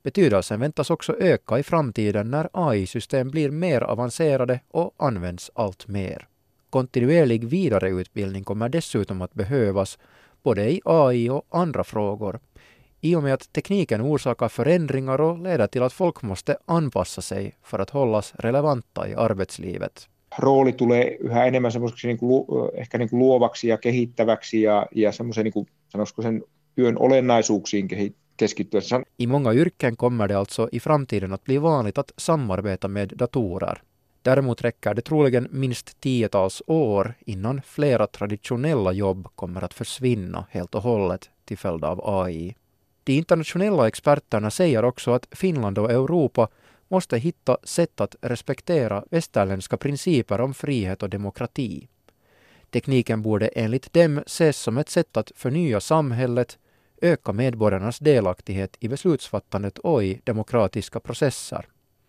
Betydelsen 0.06 0.60
väntas 0.60 0.90
också 0.90 1.16
öka 1.20 1.58
i 1.58 1.62
framtiden 1.62 2.30
när 2.30 2.48
AI-system 2.52 3.30
blir 3.30 3.50
mer 3.50 3.82
avancerade 3.82 4.60
och 4.70 4.94
används 4.96 5.50
allt 5.54 5.88
mer. 5.88 6.28
Kontinuerlig 6.70 7.44
vidareutbildning 7.44 8.44
kommer 8.44 8.68
dessutom 8.68 9.22
att 9.22 9.34
behövas 9.34 9.98
både 10.42 10.70
i 10.70 10.80
AI 10.84 11.30
och 11.30 11.46
andra 11.50 11.84
frågor 11.84 12.40
i 13.00 13.16
och 13.16 13.22
med 13.22 13.34
att 13.34 13.52
tekniken 13.52 14.02
orsakar 14.02 14.48
förändringar 14.48 15.20
och 15.20 15.38
leder 15.38 15.66
till 15.66 15.82
att 15.82 15.92
folk 15.92 16.22
måste 16.22 16.56
anpassa 16.66 17.22
sig 17.22 17.52
för 17.62 17.78
att 17.78 17.90
hållas 17.90 18.34
relevanta 18.34 19.08
i 19.08 19.14
arbetslivet. 19.14 20.08
Rooli 20.38 20.72
tulee 20.72 21.16
yhä 21.20 21.44
enemmän 21.44 21.72
semmoiseksi 21.72 22.06
niin 22.06 22.18
kuin, 22.18 22.46
ehkä 22.74 22.98
niin 22.98 23.10
kuin 23.10 23.20
luovaksi 23.20 23.68
ja 23.68 23.78
kehittäväksi 23.78 24.62
ja, 24.62 24.86
ja 24.94 25.12
semmoisen 25.12 25.44
niin 25.44 25.52
kuin, 25.52 25.66
sen 26.22 26.42
työn 26.74 26.98
olennaisuuksiin 26.98 27.88
keskittyessä. 28.36 29.02
I 29.18 29.26
många 29.26 29.52
yrken 29.52 29.96
kommer 29.96 30.28
det 30.28 30.38
alltså 30.38 30.68
i 30.72 30.80
framtiden 30.80 31.32
att 31.32 31.44
bli 31.44 31.58
vanligt 31.58 31.98
att 31.98 32.12
samarbeta 32.16 32.88
med 32.88 33.08
datorer. 33.16 33.82
Däremot 34.22 34.62
räcker 34.62 34.94
det 34.94 35.02
troligen 35.02 35.48
minst 35.50 36.00
tiotals 36.00 36.62
år 36.66 37.14
innan 37.26 37.62
flera 37.62 38.06
traditionella 38.06 38.92
jobb 38.92 39.28
kommer 39.34 39.64
att 39.64 39.74
försvinna 39.74 40.46
helt 40.50 40.74
och 40.74 40.82
hållet 40.82 41.30
till 41.44 41.58
följd 41.58 41.84
av 41.84 42.00
AI. 42.04 42.56
De 43.04 43.12
internationella 43.12 43.88
experterna 43.88 44.50
säger 44.50 44.84
också 44.84 45.10
att 45.10 45.28
Finland 45.30 45.78
och 45.78 45.90
Europa 45.90 46.48
måste 46.88 47.18
hitta 47.18 47.56
sätt 47.62 48.00
att 48.00 48.16
respektera 48.20 49.04
västerländska 49.10 49.76
principer 49.76 50.40
om 50.40 50.54
frihet 50.54 51.02
och 51.02 51.10
demokrati. 51.10 51.88
Tekniken 52.70 53.22
borde 53.22 53.48
enligt 53.48 53.92
dem 53.92 54.18
ses 54.18 54.58
som 54.58 54.78
ett 54.78 54.88
sätt 54.88 55.16
att 55.16 55.32
förnya 55.36 55.80
samhället, 55.80 56.58
öka 57.00 57.32
medborgarnas 57.32 57.98
delaktighet 57.98 58.76
i 58.80 58.88
beslutsfattandet 58.88 59.78
och 59.78 60.04
i 60.04 60.20
demokratiska 60.24 61.00
processer. 61.00 61.66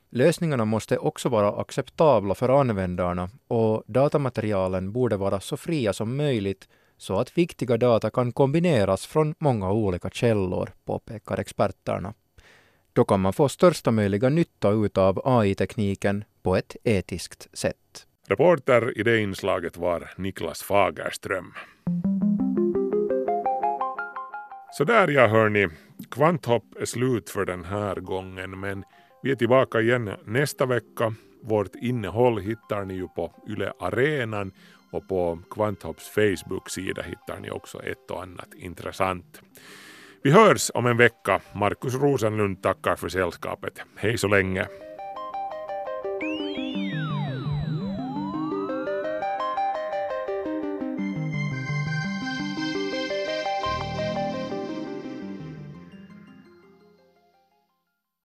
Lösningarna 0.10 0.66
måste 0.66 0.98
också 0.98 1.30
vara 1.30 1.62
acceptabla 1.62 2.36
för 2.36 2.60
användarna 2.60 3.30
och 3.48 3.84
datamaterialen 3.88 4.92
borde 4.92 5.18
vara 5.18 5.40
så 5.40 5.58
fria 5.58 5.94
som 5.94 6.18
möjligt 6.18 6.68
så 6.98 7.20
att 7.20 7.38
viktiga 7.38 7.78
data 7.78 8.10
kan 8.10 8.32
kombineras 8.32 9.06
från 9.06 9.36
många 9.40 9.72
olika 9.72 10.10
källor, 10.10 10.70
påpekar 10.86 11.38
experterna. 11.38 12.14
Då 12.94 13.06
kan 13.06 13.20
man 13.20 13.34
få 13.34 13.50
största 13.50 13.92
möjliga 13.92 14.30
nytta 14.30 14.70
ut 14.70 14.98
av 14.98 15.22
AI-tekniken 15.26 16.24
på 16.42 16.56
ett 16.56 16.76
etiskt 16.84 17.58
sätt. 17.58 18.08
Reporter 18.28 19.00
i 19.00 19.04
det 19.04 19.20
inslaget 19.20 19.78
var 19.78 20.14
Niklas 20.18 20.64
Fagerström. 20.64 21.54
Så 24.78 24.84
där 24.84 25.08
ja 25.08 25.28
hörni, 25.28 25.68
Kvanthopp 26.12 26.64
är 26.80 26.86
slut 26.86 27.30
för 27.30 27.46
den 27.46 27.66
här 27.66 27.96
gången 27.96 28.60
men 28.60 28.84
vi 29.24 29.32
är 29.32 29.36
tillbaka 29.36 29.82
igen 29.82 30.12
nästa 30.26 30.66
vecka. 30.66 31.14
Vårt 31.44 31.76
innehåll 31.76 32.40
hittar 32.40 32.86
ni 32.86 32.94
ju 32.94 33.08
på 33.08 33.34
Yle 33.50 33.74
Arenan 33.80 34.52
och 34.92 35.08
på 35.08 35.40
Kvanthopps 35.52 36.10
Facebook-sida 36.10 37.02
hittar 37.02 37.40
ni 37.40 37.52
också 37.52 37.84
ett 37.84 38.12
och 38.12 38.24
annat 38.24 38.54
intressant. 38.58 39.42
Vi 40.24 40.32
hörs 40.32 40.72
om 40.74 40.86
en 40.86 40.98
vecka. 40.98 41.42
Markus 41.56 41.96
Rosenlund 41.96 42.64
tackar 42.64 42.96
för 42.96 43.10
sällskapet. 43.10 43.82
Hej 43.96 44.18
så 44.18 44.28
länge. 44.28 44.68